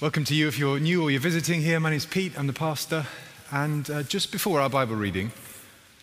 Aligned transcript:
Welcome 0.00 0.22
to 0.26 0.34
you 0.36 0.46
if 0.46 0.60
you're 0.60 0.78
new 0.78 1.02
or 1.02 1.10
you're 1.10 1.18
visiting 1.18 1.60
here. 1.60 1.80
My 1.80 1.90
name's 1.90 2.06
Pete, 2.06 2.38
I'm 2.38 2.46
the 2.46 2.52
pastor. 2.52 3.04
And 3.50 3.90
uh, 3.90 4.04
just 4.04 4.30
before 4.30 4.60
our 4.60 4.70
Bible 4.70 4.94
reading, 4.94 5.32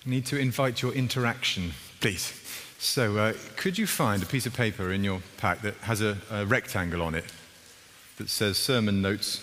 I 0.06 0.10
need 0.10 0.26
to 0.26 0.38
invite 0.38 0.82
your 0.82 0.92
interaction, 0.92 1.72
please. 2.02 2.34
So, 2.78 3.16
uh, 3.16 3.34
could 3.56 3.78
you 3.78 3.88
find 3.88 4.22
a 4.22 4.26
piece 4.26 4.46
of 4.46 4.54
paper 4.54 4.92
in 4.92 5.06
your 5.06 5.22
pack 5.38 5.62
that 5.62 5.76
has 5.76 6.02
a, 6.02 6.18
a 6.30 6.46
rectangle 6.46 7.02
on 7.02 7.16
it 7.16 7.24
that 8.18 8.28
says 8.28 8.58
sermon 8.58 9.02
notes? 9.02 9.40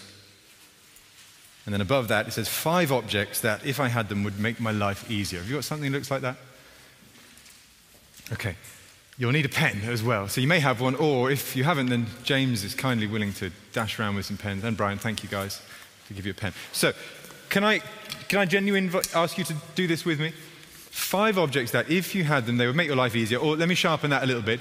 And 1.64 1.73
then 1.73 1.80
above 1.80 2.09
that, 2.09 2.29
it 2.29 2.32
says 2.32 2.46
five 2.46 2.93
objects 2.93 3.41
that, 3.41 3.64
if 3.64 3.80
I 3.80 3.89
had 3.89 4.11
them, 4.11 4.23
would 4.23 4.39
make 4.39 4.61
my 4.61 4.71
life 4.71 5.11
easier. 5.11 5.41
Have 5.41 5.48
you 5.48 5.55
got 5.55 5.64
something 5.64 5.91
that 5.91 5.96
looks 5.96 6.11
like 6.11 6.21
that? 6.21 6.37
Okay. 8.30 8.57
You'll 9.18 9.32
need 9.32 9.44
a 9.44 9.50
pen 9.50 9.82
as 9.84 10.02
well. 10.02 10.26
So 10.29 10.40
you 10.40 10.48
may 10.48 10.60
have 10.60 10.80
one, 10.80 10.94
or 10.94 11.30
if 11.30 11.54
you 11.54 11.64
haven't, 11.64 11.86
then 11.86 12.06
James 12.24 12.64
is 12.64 12.74
kindly 12.74 13.06
willing 13.06 13.32
to 13.34 13.50
dash 13.72 13.98
around 13.98 14.16
with 14.16 14.26
some 14.26 14.38
pens. 14.38 14.64
And 14.64 14.76
Brian, 14.76 14.98
thank 14.98 15.22
you 15.22 15.29
guys 15.29 15.61
to 16.08 16.14
give 16.14 16.25
you 16.25 16.32
a 16.32 16.34
pen. 16.34 16.53
So, 16.72 16.93
can 17.50 17.62
I, 17.62 17.80
can 18.29 18.39
I 18.39 18.46
genuinely 18.46 18.98
ask 19.14 19.36
you 19.36 19.44
to 19.44 19.54
do 19.75 19.86
this 19.86 20.06
with 20.06 20.18
me? 20.18 20.32
Five 20.90 21.36
objects 21.36 21.72
that, 21.72 21.90
if 21.90 22.14
you 22.14 22.25
had 22.25 22.46
them, 22.46 22.56
they 22.56 22.67
would 22.67 22.76
make 22.76 22.86
your 22.86 22.96
life 22.96 23.14
easier. 23.14 23.39
Or 23.39 23.54
let 23.56 23.68
me 23.68 23.75
sharpen 23.75 24.11
that 24.11 24.22
a 24.22 24.26
little 24.26 24.43
bit. 24.43 24.61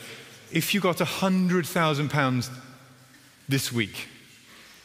If 0.52 0.74
you 0.74 0.82
got 0.82 0.98
£100,000 0.98 2.50
this 3.48 3.72
week, 3.72 4.10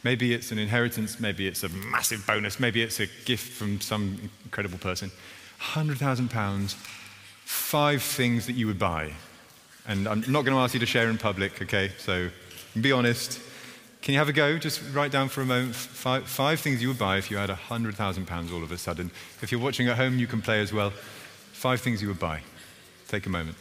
maybe 0.05 0.33
it's 0.33 0.52
an 0.52 0.59
inheritance, 0.59 1.19
maybe 1.19 1.48
it's 1.48 1.65
a 1.65 1.69
massive 1.69 2.24
bonus, 2.24 2.60
maybe 2.60 2.83
it's 2.83 3.01
a 3.01 3.07
gift 3.24 3.52
from 3.52 3.80
some 3.80 4.30
incredible 4.45 4.79
person. 4.79 5.10
£100,000, 5.60 6.74
five 7.45 8.02
things 8.02 8.46
that 8.46 8.52
you 8.52 8.69
would 8.69 8.79
buy 8.79 9.12
and 9.87 10.07
I'm 10.09 10.21
not 10.21 10.45
going 10.45 10.57
to 10.57 10.59
ask 10.59 10.75
you 10.75 10.81
to 10.81 10.87
share 10.87 11.09
in 11.09 11.19
public, 11.19 11.63
okay? 11.63 11.91
So 11.99 12.31
be 12.81 12.93
honest. 12.93 13.41
Can 14.03 14.13
you 14.13 14.19
have 14.19 14.29
a 14.29 14.33
go? 14.33 14.57
Just 14.57 14.81
write 14.93 15.11
down 15.11 15.29
for 15.29 15.41
a 15.41 15.45
moment 15.45 15.75
five, 15.75 16.29
five 16.29 16.61
things 16.61 16.81
you 16.81 16.89
would 16.89 16.99
buy 16.99 17.17
if 17.17 17.29
you 17.29 17.38
had 17.38 17.51
£100,000 17.51 18.52
all 18.52 18.63
of 18.63 18.71
a 18.71 18.79
sudden. 18.79 19.10
If 19.43 19.51
you're 19.51 19.60
watching 19.60 19.88
at 19.88 19.97
home, 19.97 20.19
you 20.19 20.29
can 20.29 20.41
play 20.41 20.60
as 20.60 20.73
well. 20.73 20.91
Five 20.91 21.80
things 21.80 22.01
you 22.01 22.09
would 22.09 22.21
buy. 22.21 22.41
Take 23.09 23.27
a 23.27 23.30
moment. 23.30 23.57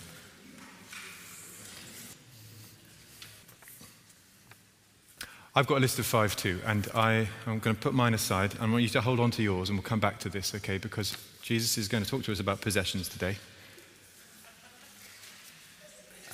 I've 5.58 5.67
got 5.67 5.77
a 5.77 5.80
list 5.80 5.97
of 5.99 6.05
five 6.05 6.36
too, 6.36 6.59
and 6.66 6.88
I, 6.94 7.30
am 7.47 7.59
going 7.59 7.75
to 7.75 7.81
put 7.81 7.94
mine 7.94 8.14
aside. 8.14 8.53
I 8.59 8.69
want 8.69 8.83
you 8.83 8.89
to 8.89 9.02
hold 9.02 9.21
on 9.21 9.31
to 9.31 9.42
yours, 9.42 9.69
and 9.69 9.77
we'll 9.77 9.88
come 9.88 10.02
back 10.02 10.19
to 10.19 10.30
this, 10.30 10.53
okay? 10.53 10.77
Because 10.77 11.17
Jesus 11.42 11.77
is 11.77 11.88
going 11.88 12.03
to 12.03 12.09
talk 12.09 12.23
to 12.25 12.31
us 12.33 12.42
about 12.42 12.59
possessions 12.59 13.08
today. 13.08 13.38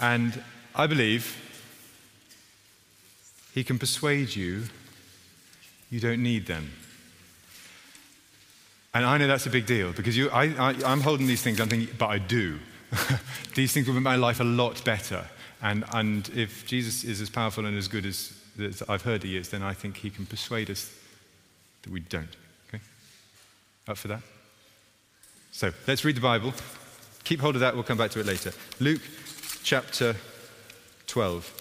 And 0.02 0.44
I 0.76 0.88
believe 0.88 1.38
he 3.54 3.64
can 3.64 3.78
persuade 3.78 4.36
you 4.36 4.64
you 5.92 6.00
don't 6.00 6.24
need 6.24 6.48
them. 6.48 6.72
And 8.94 9.06
I 9.06 9.18
know 9.18 9.28
that's 9.28 9.46
a 9.46 9.50
big 9.50 9.66
deal 9.66 9.92
because 9.94 10.18
you, 10.18 10.30
I, 10.32 10.74
am 10.86 11.02
holding 11.02 11.28
these 11.28 11.42
things, 11.42 11.60
I'm 11.60 11.70
thinking, 11.70 11.94
but 11.98 12.08
I 12.08 12.18
do. 12.18 12.60
these 13.56 13.72
things 13.72 13.88
will 13.88 13.94
make 13.94 14.04
my 14.04 14.16
life 14.16 14.40
a 14.40 14.46
lot 14.46 14.84
better. 14.84 15.26
And, 15.62 15.86
and 15.94 16.28
if 16.30 16.66
Jesus 16.66 17.04
is 17.04 17.22
as 17.22 17.30
powerful 17.30 17.66
and 17.66 17.78
as 17.78 17.88
good 17.88 18.06
as, 18.06 18.34
as 18.60 18.82
I've 18.90 19.04
heard 19.04 19.24
he 19.24 19.38
is, 19.38 19.50
then 19.50 19.62
I 19.62 19.74
think 19.74 19.98
he 19.98 20.10
can 20.10 20.26
persuade 20.26 20.70
us 20.70 20.94
that 21.84 21.92
we 21.92 22.00
don't. 22.00 22.36
Okay? 22.70 22.82
Up 23.88 23.98
for 23.98 24.08
that? 24.10 24.22
So 25.52 25.72
let's 25.88 26.04
read 26.04 26.16
the 26.16 26.22
Bible. 26.22 26.54
Keep 27.24 27.42
hold 27.42 27.56
of 27.56 27.62
that, 27.62 27.76
we'll 27.76 27.84
come 27.84 27.98
back 27.98 28.12
to 28.12 28.20
it 28.20 28.26
later. 28.26 28.52
Luke 28.80 29.02
chapter 29.64 30.16
12. 31.08 31.58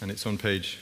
And 0.00 0.10
it's 0.10 0.26
on 0.26 0.38
page 0.38 0.78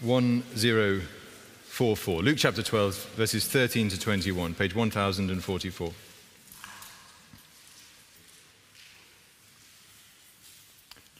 1044. 0.00 2.22
Luke 2.22 2.38
chapter 2.38 2.62
12, 2.62 2.94
verses 3.16 3.46
13 3.46 3.88
to 3.88 3.98
21, 3.98 4.54
page 4.54 4.74
1044. 4.74 5.92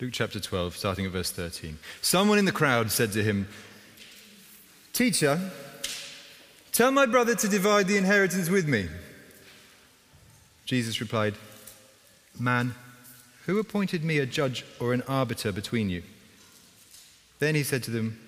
Luke 0.00 0.10
chapter 0.12 0.41
12, 0.41 0.77
starting 0.77 1.06
at 1.06 1.12
verse 1.12 1.31
13. 1.31 1.78
Someone 2.03 2.39
in 2.39 2.44
the 2.44 2.53
crowd 2.53 2.91
said 2.91 3.12
to 3.12 3.22
him, 3.22 3.49
Teacher, 4.93 5.41
Tell 6.75 6.91
my 6.91 7.07
brother 7.07 7.37
to 7.37 7.49
divide 7.49 7.87
the 7.87 7.97
inheritance 7.97 8.51
with 8.51 8.67
me. 8.67 8.89
Jesus 10.65 11.01
replied, 11.01 11.35
Man, 12.37 12.75
who 13.47 13.61
appointed 13.61 14.03
me 14.03 14.19
a 14.19 14.27
judge 14.27 14.65
or 14.81 14.93
an 14.93 15.03
arbiter 15.03 15.53
between 15.53 15.89
you? 15.89 16.03
Then 17.39 17.55
he 17.55 17.63
said 17.63 17.84
to 17.84 17.93
them, 17.93 18.19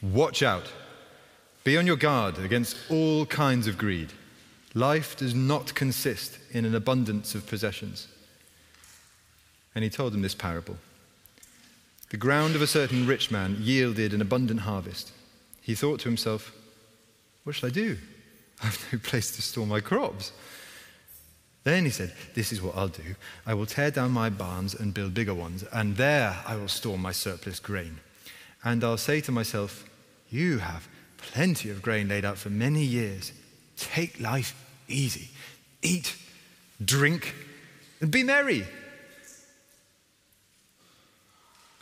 Watch 0.00 0.42
out. 0.42 0.72
Be 1.62 1.76
on 1.76 1.86
your 1.86 1.96
guard 1.96 2.38
against 2.38 2.74
all 2.88 3.26
kinds 3.26 3.66
of 3.66 3.76
greed. 3.76 4.14
Life 4.72 5.14
does 5.18 5.34
not 5.34 5.74
consist 5.74 6.38
in 6.52 6.64
an 6.64 6.74
abundance 6.74 7.34
of 7.34 7.46
possessions. 7.46 8.08
And 9.74 9.84
he 9.84 9.90
told 9.90 10.14
them 10.14 10.22
this 10.22 10.34
parable 10.34 10.78
The 12.08 12.16
ground 12.16 12.54
of 12.54 12.62
a 12.62 12.66
certain 12.66 13.06
rich 13.06 13.30
man 13.30 13.58
yielded 13.60 14.14
an 14.14 14.22
abundant 14.22 14.60
harvest. 14.60 15.12
He 15.60 15.74
thought 15.74 16.00
to 16.00 16.08
himself, 16.08 16.56
what 17.44 17.56
shall 17.56 17.68
I 17.68 17.72
do? 17.72 17.96
I 18.62 18.66
have 18.66 18.92
no 18.92 18.98
place 18.98 19.30
to 19.36 19.42
store 19.42 19.66
my 19.66 19.80
crops. 19.80 20.32
Then 21.64 21.84
he 21.84 21.90
said, 21.90 22.12
This 22.34 22.52
is 22.52 22.62
what 22.62 22.76
I'll 22.76 22.88
do. 22.88 23.14
I 23.46 23.54
will 23.54 23.66
tear 23.66 23.90
down 23.90 24.12
my 24.12 24.30
barns 24.30 24.74
and 24.74 24.94
build 24.94 25.14
bigger 25.14 25.34
ones, 25.34 25.64
and 25.72 25.96
there 25.96 26.36
I 26.46 26.56
will 26.56 26.68
store 26.68 26.98
my 26.98 27.12
surplus 27.12 27.60
grain. 27.60 27.98
And 28.64 28.82
I'll 28.82 28.96
say 28.96 29.20
to 29.22 29.32
myself, 29.32 29.84
You 30.30 30.58
have 30.58 30.88
plenty 31.16 31.70
of 31.70 31.82
grain 31.82 32.08
laid 32.08 32.24
out 32.24 32.38
for 32.38 32.50
many 32.50 32.82
years. 32.82 33.32
Take 33.76 34.20
life 34.20 34.54
easy. 34.88 35.28
Eat, 35.82 36.16
drink, 36.82 37.34
and 38.00 38.10
be 38.10 38.22
merry. 38.22 38.66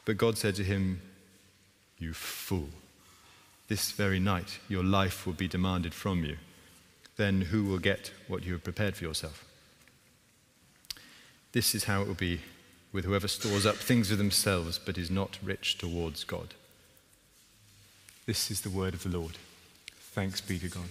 But 0.05 0.17
God 0.17 0.39
said 0.39 0.55
to 0.57 0.65
him, 0.65 1.01
You 1.99 2.15
fool. 2.15 2.69
This 3.69 3.91
very 3.93 4.19
night, 4.19 4.59
your 4.69 4.83
life 4.83 5.27
will 5.27 5.35
be 5.35 5.47
demanded 5.47 5.93
from 5.93 6.25
you. 6.25 6.39
Then 7.17 7.43
who 7.43 7.65
will 7.65 7.79
get 7.79 8.13
what 8.27 8.45
you 8.45 8.53
have 8.53 8.65
prepared 8.65 8.97
for 8.97 9.05
yourself? 9.05 9.45
This 11.53 11.75
is 11.75 11.85
how 11.85 12.03
it 12.03 12.09
will 12.09 12.15
be 12.15 12.41
with 12.93 13.05
whoever 13.05 13.29
stores 13.29 13.67
up 13.67 13.77
things 13.77 14.09
for 14.11 14.17
themselves 14.17 14.79
but 14.79 14.97
is 14.97 15.11
not 15.11 15.39
rich 15.43 15.77
towards 15.77 16.25
God. 16.25 16.55
This 18.27 18.51
is 18.51 18.63
the 18.63 18.71
word 18.71 18.95
of 18.95 19.03
the 19.03 19.17
Lord. 19.19 19.37
Thanks 20.01 20.41
be 20.41 20.59
to 20.59 20.69
God. 20.69 20.91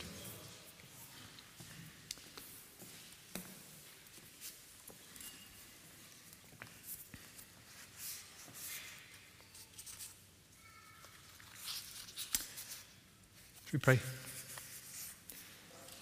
We 13.77 13.81
pray? 13.81 13.99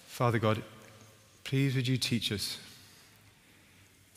Father 0.06 0.38
God, 0.38 0.62
please 1.44 1.76
would 1.76 1.86
you 1.86 1.98
teach 1.98 2.32
us? 2.32 2.58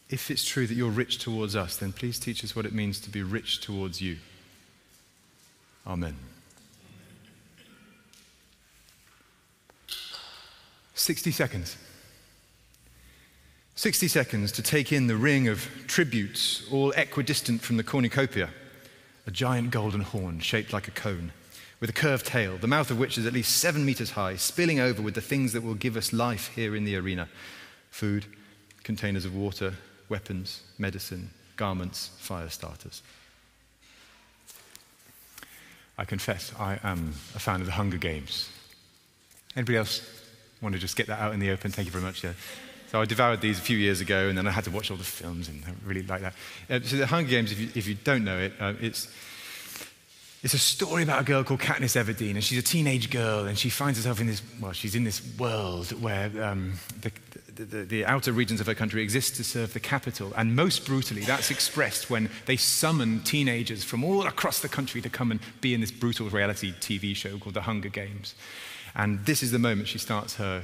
If 0.10 0.32
it's 0.32 0.46
true 0.46 0.66
that 0.66 0.76
you're 0.76 0.90
rich 0.90 1.18
towards 1.18 1.58
us, 1.58 1.76
then 1.76 1.92
please 1.92 2.20
teach 2.20 2.42
us 2.44 2.56
what 2.56 2.66
it 2.66 2.74
means 2.74 3.02
to 3.02 3.10
be 3.10 3.22
rich 3.22 3.60
towards 3.60 4.02
you. 4.02 4.16
Amen. 5.86 6.16
60 10.96 11.32
seconds. 11.32 11.76
60 13.76 14.08
seconds 14.08 14.54
to 14.54 14.62
take 14.62 14.94
in 14.94 15.08
the 15.08 15.18
ring 15.18 15.50
of 15.50 15.68
tributes, 15.88 16.66
all 16.72 16.92
equidistant 16.92 17.62
from 17.62 17.76
the 17.76 17.84
cornucopia, 17.84 18.50
a 19.28 19.32
giant 19.32 19.72
golden 19.72 20.02
horn 20.02 20.40
shaped 20.40 20.72
like 20.72 20.88
a 20.88 20.92
cone 20.92 21.34
with 21.80 21.90
a 21.90 21.94
curved 21.94 22.26
tail, 22.26 22.58
the 22.58 22.68
mouth 22.68 22.92
of 22.92 23.00
which 23.00 23.18
is 23.18 23.26
at 23.26 23.34
least 23.34 23.58
seven 23.58 23.86
meters 23.86 24.12
high, 24.12 24.36
spilling 24.36 24.80
over 24.80 25.02
with 25.02 25.16
the 25.16 25.22
things 25.22 25.54
that 25.54 25.64
will 25.64 25.76
give 25.76 25.96
us 25.96 26.12
life 26.12 26.52
here 26.56 26.76
in 26.76 26.84
the 26.84 26.96
arena 26.96 27.28
food, 27.90 28.26
containers 28.84 29.26
of 29.26 29.36
water, 29.36 29.74
weapons, 30.10 30.62
medicine, 30.78 31.30
garments, 31.56 32.12
fire 32.18 32.50
starters. 32.50 33.02
I 35.98 36.06
confess, 36.06 36.54
I 36.58 36.80
am 36.84 37.14
a 37.36 37.40
fan 37.40 37.60
of 37.60 37.66
the 37.66 37.74
Hunger 37.74 37.98
Games. 37.98 38.50
Anybody 39.56 39.78
else 39.78 40.02
want 40.62 40.74
to 40.74 40.80
just 40.80 40.96
get 40.96 41.08
that 41.08 41.20
out 41.20 41.34
in 41.34 41.40
the 41.40 41.52
open? 41.52 41.72
Thank 41.72 41.88
you 41.88 41.92
very 41.92 42.04
much. 42.04 42.24
Yeah. 42.24 42.34
So 42.92 43.02
I 43.02 43.06
devoured 43.06 43.42
these 43.42 43.60
a 43.60 43.62
few 43.62 43.78
years 43.78 44.02
ago, 44.02 44.30
and 44.30 44.38
then 44.38 44.48
I 44.48 44.52
had 44.52 44.64
to 44.64 44.72
watch 44.72 44.90
all 44.90 44.98
the 44.98 45.04
films, 45.04 45.48
and 45.50 45.64
I 45.66 45.72
really 45.86 46.04
like 46.04 46.22
that. 46.22 46.34
Uh, 46.70 46.80
so 46.82 46.98
the 46.98 47.06
Hunger 47.06 47.30
Games, 47.30 47.52
if 47.52 47.60
you, 47.60 47.70
if 47.76 47.88
you 47.88 47.96
don't 47.96 48.24
know 48.24 48.40
it, 48.40 48.54
uh, 48.60 48.74
it's 48.80 49.08
it's 50.42 50.54
a 50.54 50.60
story 50.60 51.04
about 51.04 51.22
a 51.22 51.26
girl 51.26 51.44
called 51.44 51.60
Katniss 51.60 52.02
Everdeen, 52.02 52.32
and 52.32 52.44
she's 52.44 52.58
a 52.58 52.62
teenage 52.62 53.10
girl, 53.10 53.46
and 53.46 53.58
she 53.58 53.70
finds 53.70 54.00
herself 54.00 54.22
in 54.22 54.28
this, 54.28 54.42
well, 54.62 54.72
she's 54.72 54.96
in 54.96 55.04
this 55.04 55.22
world 55.38 55.92
where 56.02 56.32
um, 56.42 56.76
the, 57.02 57.12
the, 57.56 57.84
the, 57.84 58.06
outer 58.06 58.32
regions 58.32 58.62
of 58.62 58.68
her 58.68 58.74
country 58.74 59.02
exist 59.02 59.36
to 59.36 59.44
serve 59.44 59.74
the 59.74 59.82
capital. 59.82 60.32
And 60.38 60.56
most 60.56 60.86
brutally, 60.86 61.22
that's 61.22 61.52
expressed 61.52 62.10
when 62.10 62.30
they 62.46 62.56
summon 62.56 63.22
teenagers 63.24 63.84
from 63.84 64.04
all 64.04 64.26
across 64.28 64.62
the 64.62 64.70
country 64.70 65.02
to 65.02 65.10
come 65.10 65.32
and 65.32 65.42
be 65.60 65.74
in 65.74 65.82
this 65.82 65.92
brutal 65.92 66.30
reality 66.30 66.72
TV 66.72 67.14
show 67.16 67.38
called 67.38 67.56
The 67.56 67.62
Hunger 67.62 67.90
Games. 67.90 68.34
And 68.96 69.26
this 69.26 69.44
is 69.44 69.52
the 69.52 69.60
moment 69.60 69.90
she 69.90 70.00
starts 70.00 70.36
her 70.36 70.64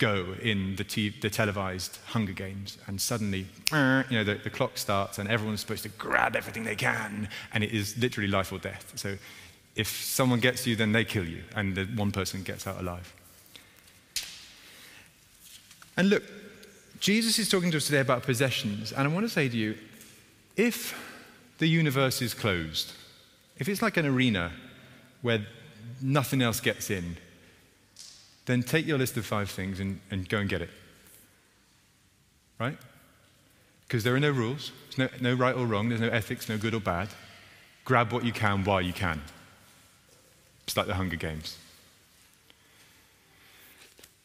go 0.00 0.34
in 0.42 0.74
the, 0.76 0.82
t- 0.82 1.14
the 1.20 1.30
televised 1.30 1.98
Hunger 2.06 2.32
Games. 2.32 2.78
And 2.88 3.00
suddenly, 3.00 3.46
uh, 3.70 4.02
you 4.10 4.16
know, 4.16 4.24
the, 4.24 4.34
the 4.34 4.50
clock 4.50 4.78
starts 4.78 5.18
and 5.18 5.28
everyone's 5.28 5.60
supposed 5.60 5.84
to 5.84 5.90
grab 5.90 6.34
everything 6.34 6.64
they 6.64 6.74
can. 6.74 7.28
And 7.52 7.62
it 7.62 7.70
is 7.70 7.96
literally 7.98 8.28
life 8.28 8.52
or 8.52 8.58
death. 8.58 8.92
So 8.96 9.16
if 9.76 9.88
someone 9.88 10.40
gets 10.40 10.66
you, 10.66 10.74
then 10.74 10.92
they 10.92 11.04
kill 11.04 11.26
you. 11.26 11.42
And 11.54 11.76
the 11.76 11.84
one 11.84 12.10
person 12.10 12.42
gets 12.42 12.66
out 12.66 12.80
alive. 12.80 13.14
And 15.96 16.08
look, 16.08 16.24
Jesus 16.98 17.38
is 17.38 17.48
talking 17.48 17.70
to 17.70 17.76
us 17.76 17.86
today 17.86 18.00
about 18.00 18.22
possessions. 18.22 18.92
And 18.92 19.06
I 19.06 19.12
want 19.12 19.26
to 19.26 19.32
say 19.32 19.48
to 19.48 19.56
you 19.56 19.76
if 20.56 20.98
the 21.58 21.66
universe 21.66 22.22
is 22.22 22.32
closed, 22.32 22.92
if 23.58 23.68
it's 23.68 23.82
like 23.82 23.98
an 23.98 24.06
arena 24.06 24.52
where 25.20 25.46
nothing 26.00 26.40
else 26.40 26.60
gets 26.60 26.88
in, 26.88 27.18
then 28.50 28.62
take 28.62 28.86
your 28.86 28.98
list 28.98 29.16
of 29.16 29.24
five 29.24 29.50
things 29.50 29.80
and, 29.80 30.00
and 30.10 30.28
go 30.28 30.38
and 30.38 30.48
get 30.48 30.62
it. 30.62 30.70
Right? 32.58 32.76
Because 33.86 34.04
there 34.04 34.14
are 34.14 34.20
no 34.20 34.30
rules, 34.30 34.72
there's 34.96 35.12
no, 35.20 35.30
no 35.30 35.34
right 35.36 35.54
or 35.54 35.66
wrong, 35.66 35.88
there's 35.88 36.00
no 36.00 36.08
ethics, 36.08 36.48
no 36.48 36.58
good 36.58 36.74
or 36.74 36.80
bad. 36.80 37.08
Grab 37.84 38.12
what 38.12 38.24
you 38.24 38.32
can 38.32 38.64
while 38.64 38.80
you 38.80 38.92
can. 38.92 39.20
It's 40.64 40.76
like 40.76 40.86
the 40.86 40.94
Hunger 40.94 41.16
Games. 41.16 41.58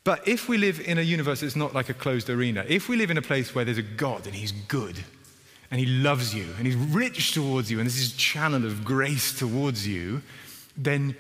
But 0.04 0.28
if 0.28 0.48
we 0.48 0.60
live 0.60 0.80
in 0.80 1.00
a 1.00 1.01
universe 1.01 1.42
that's 1.42 1.56
not 1.56 1.74
like 1.74 1.89
a 1.89 1.94
closed 1.94 2.30
arena, 2.30 2.63
if 2.68 2.88
we 2.88 2.95
live 2.95 3.10
in 3.10 3.18
a 3.18 3.24
place 3.24 3.56
where 3.56 3.66
there's 3.66 3.80
a 3.80 3.81
God 3.81 4.28
and 4.28 4.36
He's 4.36 4.51
good 4.51 5.04
and 5.71 5.80
He 5.80 5.88
loves 5.88 6.36
you 6.36 6.45
and 6.57 6.68
He's 6.68 6.75
rich 6.75 7.31
towards 7.33 7.71
you 7.71 7.80
and 7.80 7.88
there's 7.88 7.98
this 7.98 8.12
channel 8.12 8.66
of 8.66 8.86
grace 8.86 9.38
towards 9.38 9.88
you, 9.88 10.21
then 10.78 11.16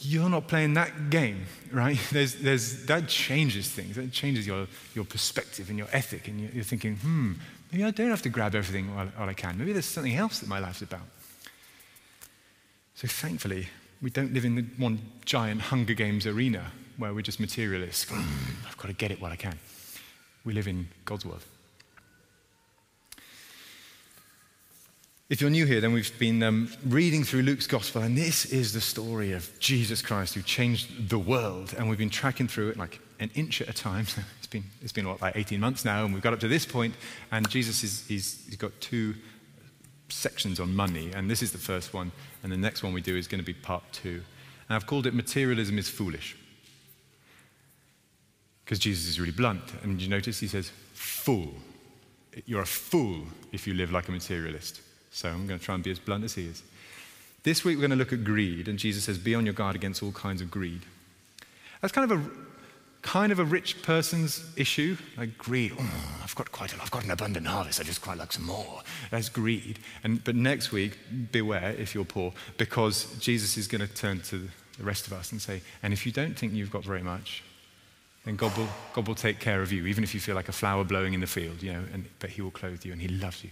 you're 0.00 0.28
not 0.28 0.48
playing 0.48 0.74
that 0.74 1.10
game, 1.10 1.46
right? 1.70 1.98
There's, 2.10 2.34
there's, 2.36 2.86
that 2.86 3.08
changes 3.08 3.68
things. 3.68 3.96
That 3.96 4.12
changes 4.12 4.46
your, 4.46 4.66
your 4.94 5.04
perspective 5.04 5.68
and 5.68 5.78
your 5.78 5.88
ethic. 5.92 6.28
And 6.28 6.40
you're, 6.40 6.64
thinking, 6.64 6.96
hmm, 6.96 7.32
maybe 7.70 7.84
I 7.84 7.90
don't 7.90 8.10
have 8.10 8.22
to 8.22 8.28
grab 8.28 8.54
everything 8.54 8.94
while, 8.94 9.06
while 9.08 9.28
I 9.28 9.34
can. 9.34 9.58
Maybe 9.58 9.72
there's 9.72 9.86
something 9.86 10.16
else 10.16 10.40
that 10.40 10.48
my 10.48 10.58
life's 10.58 10.82
about. 10.82 11.06
So 12.94 13.08
thankfully, 13.08 13.68
we 14.00 14.10
don't 14.10 14.32
live 14.32 14.44
in 14.44 14.56
the 14.56 14.64
one 14.76 15.00
giant 15.24 15.60
Hunger 15.60 15.94
Games 15.94 16.26
arena 16.26 16.72
where 16.96 17.14
we're 17.14 17.22
just 17.22 17.40
materialists. 17.40 18.10
I've 18.66 18.76
got 18.76 18.88
to 18.88 18.94
get 18.94 19.10
it 19.10 19.20
while 19.20 19.32
I 19.32 19.36
can. 19.36 19.58
We 20.44 20.52
live 20.52 20.68
in 20.68 20.88
God's 21.04 21.24
world. 21.24 21.42
If 25.32 25.40
you're 25.40 25.48
new 25.48 25.64
here, 25.64 25.80
then 25.80 25.94
we've 25.94 26.18
been 26.18 26.42
um, 26.42 26.70
reading 26.86 27.24
through 27.24 27.40
Luke's 27.40 27.66
gospel, 27.66 28.02
and 28.02 28.14
this 28.18 28.44
is 28.44 28.74
the 28.74 28.82
story 28.82 29.32
of 29.32 29.50
Jesus 29.60 30.02
Christ 30.02 30.34
who 30.34 30.42
changed 30.42 31.08
the 31.08 31.18
world. 31.18 31.74
And 31.78 31.88
we've 31.88 31.96
been 31.96 32.10
tracking 32.10 32.48
through 32.48 32.68
it 32.68 32.76
like 32.76 33.00
an 33.18 33.30
inch 33.34 33.62
at 33.62 33.70
a 33.70 33.72
time. 33.72 34.04
it's 34.36 34.46
been, 34.46 34.64
it's 34.82 34.92
been 34.92 35.08
what, 35.08 35.22
like 35.22 35.34
18 35.34 35.58
months 35.58 35.86
now, 35.86 36.04
and 36.04 36.12
we've 36.12 36.22
got 36.22 36.34
up 36.34 36.40
to 36.40 36.48
this 36.48 36.66
point, 36.66 36.94
and 37.30 37.48
Jesus 37.48 37.82
is, 37.82 38.06
he's, 38.06 38.44
he's 38.44 38.56
got 38.56 38.78
two 38.82 39.14
sections 40.10 40.60
on 40.60 40.76
money, 40.76 41.10
and 41.14 41.30
this 41.30 41.40
is 41.40 41.50
the 41.50 41.56
first 41.56 41.94
one, 41.94 42.12
and 42.42 42.52
the 42.52 42.58
next 42.58 42.82
one 42.82 42.92
we 42.92 43.00
do 43.00 43.16
is 43.16 43.26
going 43.26 43.40
to 43.40 43.46
be 43.46 43.54
part 43.54 43.84
two. 43.90 44.20
And 44.68 44.76
I've 44.76 44.86
called 44.86 45.06
it 45.06 45.14
Materialism 45.14 45.78
is 45.78 45.88
Foolish 45.88 46.36
because 48.66 48.78
Jesus 48.78 49.08
is 49.08 49.18
really 49.18 49.32
blunt. 49.32 49.72
And 49.82 49.98
you 49.98 50.10
notice 50.10 50.40
he 50.40 50.46
says, 50.46 50.70
fool. 50.92 51.54
You're 52.44 52.60
a 52.60 52.66
fool 52.66 53.22
if 53.50 53.66
you 53.66 53.72
live 53.72 53.92
like 53.92 54.08
a 54.08 54.12
materialist. 54.12 54.82
So 55.12 55.28
I'm 55.28 55.46
going 55.46 55.58
to 55.60 55.64
try 55.64 55.74
and 55.74 55.84
be 55.84 55.90
as 55.90 55.98
blunt 55.98 56.24
as 56.24 56.34
he 56.34 56.46
is. 56.46 56.62
This 57.42 57.64
week 57.64 57.76
we're 57.76 57.82
going 57.82 57.90
to 57.90 57.96
look 57.96 58.12
at 58.12 58.24
greed, 58.24 58.68
and 58.68 58.78
Jesus 58.78 59.04
says, 59.04 59.18
be 59.18 59.34
on 59.34 59.44
your 59.44 59.54
guard 59.54 59.76
against 59.76 60.02
all 60.02 60.12
kinds 60.12 60.40
of 60.40 60.50
greed. 60.50 60.82
That's 61.80 61.92
kind 61.92 62.10
of 62.10 62.18
a 62.18 62.30
kind 63.02 63.32
of 63.32 63.40
a 63.40 63.44
rich 63.44 63.82
person's 63.82 64.44
issue, 64.56 64.96
like 65.18 65.36
greed. 65.36 65.72
Oh, 65.76 66.20
I've 66.22 66.34
got 66.36 66.52
quite 66.52 66.72
a 66.72 66.76
lot. 66.76 66.84
I've 66.84 66.90
got 66.92 67.04
an 67.04 67.10
abundant 67.10 67.46
harvest. 67.48 67.80
I 67.80 67.82
just 67.82 68.00
quite 68.00 68.16
like 68.16 68.32
some 68.32 68.46
more. 68.46 68.80
That's 69.10 69.28
greed. 69.28 69.80
And, 70.04 70.22
but 70.22 70.36
next 70.36 70.70
week, 70.70 70.96
beware 71.32 71.74
if 71.76 71.94
you're 71.94 72.04
poor, 72.04 72.32
because 72.58 73.12
Jesus 73.18 73.56
is 73.56 73.66
going 73.66 73.80
to 73.80 73.92
turn 73.92 74.20
to 74.22 74.48
the 74.78 74.84
rest 74.84 75.08
of 75.08 75.12
us 75.12 75.32
and 75.32 75.42
say, 75.42 75.62
and 75.82 75.92
if 75.92 76.06
you 76.06 76.12
don't 76.12 76.38
think 76.38 76.52
you've 76.52 76.70
got 76.70 76.84
very 76.84 77.02
much, 77.02 77.42
then 78.24 78.36
God 78.36 78.56
will, 78.56 78.68
God 78.94 79.08
will 79.08 79.16
take 79.16 79.40
care 79.40 79.62
of 79.62 79.72
you, 79.72 79.86
even 79.86 80.04
if 80.04 80.14
you 80.14 80.20
feel 80.20 80.36
like 80.36 80.48
a 80.48 80.52
flower 80.52 80.84
blowing 80.84 81.12
in 81.12 81.20
the 81.20 81.26
field, 81.26 81.60
you 81.60 81.72
know, 81.72 81.82
and, 81.92 82.04
but 82.20 82.30
He 82.30 82.40
will 82.40 82.52
clothe 82.52 82.84
you 82.84 82.92
and 82.92 83.02
He 83.02 83.08
loves 83.08 83.42
you. 83.42 83.50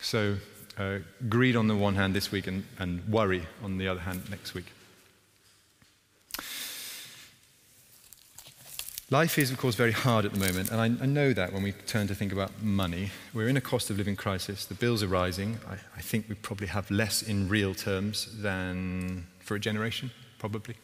So, 0.00 0.36
uh, 0.78 0.98
greed 1.28 1.56
on 1.56 1.66
the 1.66 1.76
one 1.76 1.94
hand 1.94 2.14
this 2.14 2.30
week 2.30 2.46
and, 2.46 2.64
and 2.78 3.06
worry 3.08 3.46
on 3.62 3.78
the 3.78 3.88
other 3.88 4.00
hand 4.00 4.30
next 4.30 4.54
week. 4.54 4.66
Life 9.10 9.38
is, 9.38 9.50
of 9.50 9.56
course, 9.56 9.74
very 9.74 9.92
hard 9.92 10.26
at 10.26 10.34
the 10.34 10.38
moment, 10.38 10.70
and 10.70 10.80
I, 10.80 11.02
I, 11.02 11.06
know 11.06 11.32
that 11.32 11.54
when 11.54 11.62
we 11.62 11.72
turn 11.72 12.08
to 12.08 12.14
think 12.14 12.30
about 12.30 12.62
money. 12.62 13.10
We're 13.32 13.48
in 13.48 13.56
a 13.56 13.60
cost 13.60 13.88
of 13.88 13.96
living 13.96 14.16
crisis. 14.16 14.66
The 14.66 14.74
bills 14.74 15.02
are 15.02 15.06
rising. 15.06 15.58
I, 15.66 15.76
I 15.96 16.02
think 16.02 16.26
we 16.28 16.34
probably 16.34 16.66
have 16.66 16.90
less 16.90 17.22
in 17.22 17.48
real 17.48 17.74
terms 17.74 18.28
than 18.42 19.26
for 19.40 19.54
a 19.54 19.60
generation, 19.60 20.10
probably. 20.38 20.74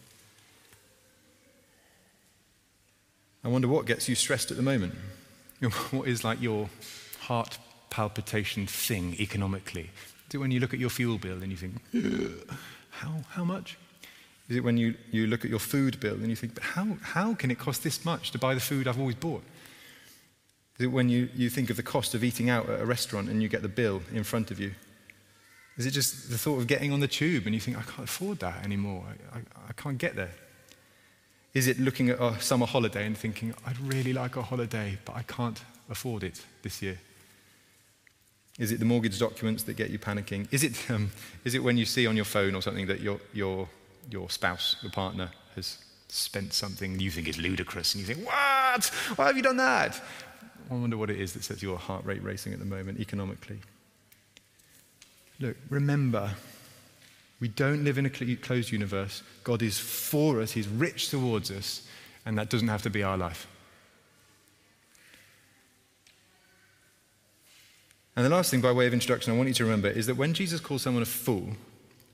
I 3.44 3.48
wonder 3.48 3.68
what 3.68 3.84
gets 3.84 4.08
you 4.08 4.14
stressed 4.14 4.50
at 4.50 4.56
the 4.56 4.62
moment. 4.62 4.94
What 5.90 6.08
is 6.08 6.24
like 6.24 6.40
your 6.42 6.68
heart 7.20 7.58
palpitation 7.94 8.66
thing 8.66 9.14
economically? 9.20 9.88
Is 10.26 10.34
it 10.34 10.38
when 10.38 10.50
you 10.50 10.58
look 10.58 10.74
at 10.74 10.80
your 10.80 10.90
fuel 10.90 11.16
bill 11.16 11.40
and 11.42 11.50
you 11.52 11.56
think, 11.56 11.74
how, 12.90 13.12
how 13.30 13.44
much? 13.44 13.78
Is 14.48 14.56
it 14.56 14.64
when 14.64 14.76
you, 14.76 14.96
you 15.12 15.28
look 15.28 15.44
at 15.44 15.50
your 15.50 15.60
food 15.60 16.00
bill 16.00 16.14
and 16.14 16.28
you 16.28 16.34
think, 16.34 16.54
but 16.54 16.64
how, 16.64 16.96
how 17.02 17.34
can 17.34 17.52
it 17.52 17.58
cost 17.60 17.84
this 17.84 18.04
much 18.04 18.32
to 18.32 18.38
buy 18.38 18.52
the 18.52 18.60
food 18.60 18.88
I've 18.88 18.98
always 18.98 19.14
bought? 19.14 19.44
Is 20.76 20.86
it 20.86 20.88
when 20.88 21.08
you, 21.08 21.28
you 21.36 21.48
think 21.48 21.70
of 21.70 21.76
the 21.76 21.84
cost 21.84 22.14
of 22.14 22.24
eating 22.24 22.50
out 22.50 22.68
at 22.68 22.80
a 22.80 22.84
restaurant 22.84 23.28
and 23.28 23.40
you 23.40 23.48
get 23.48 23.62
the 23.62 23.68
bill 23.68 24.02
in 24.12 24.24
front 24.24 24.50
of 24.50 24.58
you? 24.58 24.72
Is 25.76 25.86
it 25.86 25.92
just 25.92 26.30
the 26.30 26.38
thought 26.38 26.58
of 26.58 26.66
getting 26.66 26.92
on 26.92 26.98
the 26.98 27.06
tube 27.06 27.46
and 27.46 27.54
you 27.54 27.60
think, 27.60 27.78
I 27.78 27.82
can't 27.82 28.08
afford 28.08 28.40
that 28.40 28.64
anymore? 28.64 29.04
I, 29.08 29.38
I, 29.38 29.40
I 29.68 29.72
can't 29.74 29.98
get 29.98 30.16
there? 30.16 30.34
Is 31.52 31.68
it 31.68 31.78
looking 31.78 32.10
at 32.10 32.20
a 32.20 32.40
summer 32.40 32.66
holiday 32.66 33.06
and 33.06 33.16
thinking, 33.16 33.54
I'd 33.64 33.78
really 33.78 34.12
like 34.12 34.34
a 34.34 34.42
holiday, 34.42 34.98
but 35.04 35.14
I 35.14 35.22
can't 35.22 35.62
afford 35.88 36.24
it 36.24 36.42
this 36.62 36.82
year? 36.82 36.98
Is 38.58 38.70
it 38.70 38.78
the 38.78 38.84
mortgage 38.84 39.18
documents 39.18 39.64
that 39.64 39.74
get 39.74 39.90
you 39.90 39.98
panicking? 39.98 40.46
Is 40.52 40.62
it, 40.62 40.78
um, 40.90 41.10
is 41.44 41.54
it 41.54 41.62
when 41.62 41.76
you 41.76 41.84
see 41.84 42.06
on 42.06 42.16
your 42.16 42.24
phone 42.24 42.54
or 42.54 42.62
something 42.62 42.86
that 42.86 43.00
your, 43.00 43.20
your, 43.32 43.68
your 44.10 44.30
spouse, 44.30 44.76
your 44.82 44.92
partner, 44.92 45.30
has 45.56 45.78
spent 46.08 46.52
something 46.52 47.00
you 47.00 47.10
think 47.10 47.28
is 47.28 47.38
ludicrous 47.38 47.94
and 47.94 48.06
you 48.06 48.14
think, 48.14 48.26
What? 48.26 48.86
Why 49.16 49.26
have 49.26 49.36
you 49.36 49.42
done 49.42 49.56
that? 49.56 50.00
I 50.70 50.74
wonder 50.74 50.96
what 50.96 51.10
it 51.10 51.20
is 51.20 51.32
that 51.34 51.44
sets 51.44 51.62
your 51.62 51.76
heart 51.76 52.04
rate 52.04 52.22
racing 52.22 52.52
at 52.52 52.58
the 52.58 52.64
moment 52.64 53.00
economically. 53.00 53.58
Look, 55.40 55.56
remember 55.68 56.30
we 57.40 57.48
don't 57.48 57.84
live 57.84 57.98
in 57.98 58.06
a 58.06 58.10
closed 58.10 58.70
universe. 58.70 59.22
God 59.42 59.60
is 59.60 59.78
for 59.78 60.40
us, 60.40 60.52
He's 60.52 60.68
rich 60.68 61.10
towards 61.10 61.50
us, 61.50 61.86
and 62.24 62.38
that 62.38 62.48
doesn't 62.48 62.68
have 62.68 62.82
to 62.82 62.90
be 62.90 63.02
our 63.02 63.18
life. 63.18 63.46
And 68.16 68.24
the 68.24 68.30
last 68.30 68.50
thing, 68.50 68.60
by 68.60 68.72
way 68.72 68.86
of 68.86 68.92
introduction, 68.92 69.32
I 69.32 69.36
want 69.36 69.48
you 69.48 69.54
to 69.54 69.64
remember 69.64 69.88
is 69.88 70.06
that 70.06 70.16
when 70.16 70.34
Jesus 70.34 70.60
calls 70.60 70.82
someone 70.82 71.02
a 71.02 71.06
fool, 71.06 71.48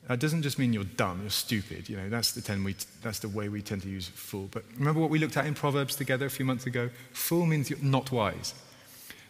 that 0.09 0.19
doesn't 0.19 0.43
just 0.43 0.59
mean 0.59 0.73
you're 0.73 0.85
dumb, 0.85 1.21
you're 1.21 1.31
stupid. 1.31 1.89
You 1.89 1.97
know, 1.97 2.09
that's 2.09 2.33
the, 2.33 2.63
we, 2.63 2.75
that's 3.03 3.19
the 3.19 3.29
way 3.29 3.49
we 3.49 3.63
tend 3.63 3.83
to 3.83 3.89
use 3.89 4.09
fool. 4.09 4.49
But 4.51 4.65
remember 4.77 5.01
what 5.01 5.11
we 5.11 5.19
looked 5.19 5.37
at 5.37 5.47
in 5.47 5.55
Proverbs 5.55 5.95
together 5.95 6.27
a 6.27 6.31
few 6.31 6.45
months 6.45 6.67
ago? 6.67 6.91
Fool 7.13 7.47
means 7.47 7.71
you're 7.71 7.79
not 7.81 8.11
wise. 8.11 8.55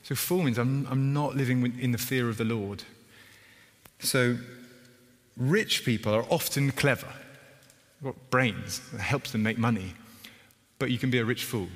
So 0.05 0.15
fool 0.15 0.43
means 0.43 0.59
I'm, 0.59 0.87
I'm 0.91 1.13
not 1.13 1.37
living 1.37 1.79
in 1.81 1.93
the 1.93 1.99
fear 1.99 2.29
of 2.29 2.39
the 2.39 2.45
Lord. 2.45 2.85
So 3.99 4.39
Rich 5.37 5.85
people 5.85 6.15
are 6.15 6.25
often 6.29 6.71
clever, 6.73 7.09
They've 8.01 8.13
got 8.13 8.31
brains 8.31 8.81
that 8.93 9.01
helps 9.01 9.33
them 9.33 9.43
make 9.43 9.59
money, 9.59 9.95
but 10.79 10.91
you 10.91 10.99
can 10.99 11.11
be 11.11 11.19
a 11.19 11.25
rich 11.25 11.45
fool. 11.45 11.69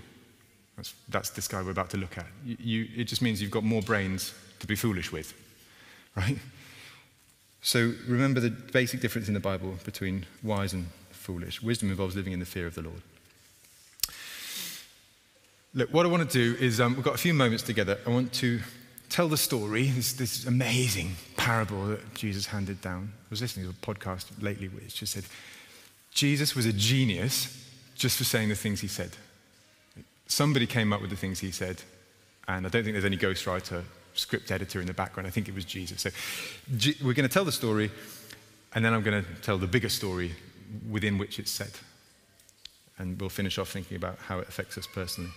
That's, 0.77 0.95
that's 1.09 1.31
this 1.31 1.49
guy 1.49 1.63
we're 1.63 1.71
about 1.71 1.91
to 1.91 1.97
look 1.97 2.19
at. 2.19 2.27
You, 2.45 2.57
you, 2.59 2.89
it 2.97 3.05
just 3.05 3.23
means 3.23 3.41
you've 3.41 3.51
got 3.51 3.65
more 3.65 3.83
brains 3.83 4.35
to 4.65 4.69
be 4.69 4.77
foolish 4.77 5.13
with, 5.13 5.35
right? 6.17 6.39
So 7.61 7.93
remember 8.07 8.41
the 8.41 8.51
basic 8.51 9.01
difference 9.01 9.29
in 9.29 9.35
the 9.35 9.41
Bible 9.41 9.77
between 9.85 10.27
wise 10.43 10.73
and 10.73 10.87
foolish. 11.11 11.63
Wisdom 11.63 11.91
involves 11.91 12.17
living 12.17 12.33
in 12.33 12.41
the 12.41 12.47
fear 12.47 12.67
of 12.67 12.75
the 12.75 12.83
Lord. 12.83 13.03
Look, 15.75 15.93
what 15.93 16.07
I 16.07 16.09
want 16.09 16.31
to 16.31 16.39
do 16.39 16.63
is 16.63 16.81
um, 16.81 16.95
we've 16.95 17.05
got 17.05 17.15
a 17.15 17.19
few 17.19 17.35
moments 17.35 17.63
together. 17.63 17.99
I 18.07 18.11
want 18.11 18.33
to 18.35 18.61
tell 19.09 19.29
the 19.29 19.37
story, 19.37 19.89
this, 19.89 20.13
this 20.13 20.47
amazing 20.47 21.17
parable 21.37 21.87
that 21.89 22.15
Jesus 22.15 22.47
handed 22.47 22.81
down. 22.81 23.13
I 23.27 23.31
was 23.31 23.41
listening 23.41 23.67
to 23.67 23.71
a 23.71 23.95
podcast 23.95 24.27
lately 24.41 24.69
which 24.69 24.97
just 24.97 25.13
said, 25.13 25.25
Jesus 26.13 26.55
was 26.55 26.67
a 26.67 26.73
genius 26.73 27.69
just 27.95 28.17
for 28.17 28.25
saying 28.25 28.49
the 28.49 28.55
things 28.55 28.81
he 28.81 28.89
said. 28.89 29.11
somebody 30.27 30.67
came 30.67 30.93
up 30.93 31.01
with 31.01 31.11
the 31.11 31.17
things 31.17 31.41
he 31.41 31.51
said, 31.51 31.83
and 32.49 32.67
I 32.67 32.69
don't 32.69 32.83
think 32.83 32.95
there's 32.95 33.05
any 33.05 33.17
ghostwriter, 33.17 33.85
script 34.15 34.51
editor 34.51 34.81
in 34.81 34.87
the 34.87 34.95
background. 34.95 35.27
I 35.27 35.31
think 35.31 35.49
it 35.49 35.55
was 35.55 35.65
Jesus. 35.65 36.03
So 36.03 36.11
we're 37.05 37.15
going 37.15 37.29
to 37.29 37.33
tell 37.33 37.45
the 37.45 37.53
story, 37.53 37.91
and 38.75 38.85
then 38.85 38.95
I'm 38.95 39.03
going 39.03 39.23
to 39.23 39.31
tell 39.43 39.59
the 39.59 39.67
bigger 39.67 39.89
story 39.89 40.33
within 40.91 41.19
which 41.19 41.39
it's 41.39 41.51
set. 41.51 41.81
And 42.99 43.21
we'll 43.21 43.31
finish 43.31 43.59
off 43.59 43.71
thinking 43.71 43.97
about 43.97 44.19
how 44.19 44.39
it 44.39 44.49
affects 44.49 44.79
us 44.79 44.87
personally. 44.87 45.31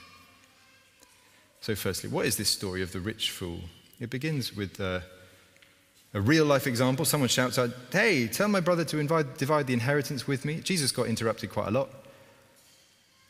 So, 1.61 1.75
firstly, 1.75 2.09
what 2.09 2.27
is 2.27 2.37
this 2.37 2.49
story 2.49 2.83
of 2.83 2.91
the 2.91 2.99
rich 2.99 3.31
fool? 3.31 3.61
It 3.99 4.11
begins 4.11 4.55
with 4.55 4.79
uh, 4.79 4.99
a 6.13 6.21
real 6.21 6.45
life 6.45 6.67
example. 6.67 7.03
Someone 7.03 7.29
shouts 7.29 7.57
out, 7.57 7.71
Hey, 7.91 8.27
tell 8.27 8.47
my 8.47 8.59
brother 8.59 8.85
to 8.85 8.99
invite, 8.99 9.37
divide 9.39 9.65
the 9.65 9.73
inheritance 9.73 10.27
with 10.27 10.45
me. 10.45 10.61
Jesus 10.61 10.91
got 10.91 11.07
interrupted 11.07 11.49
quite 11.49 11.67
a 11.67 11.71
lot. 11.71 11.89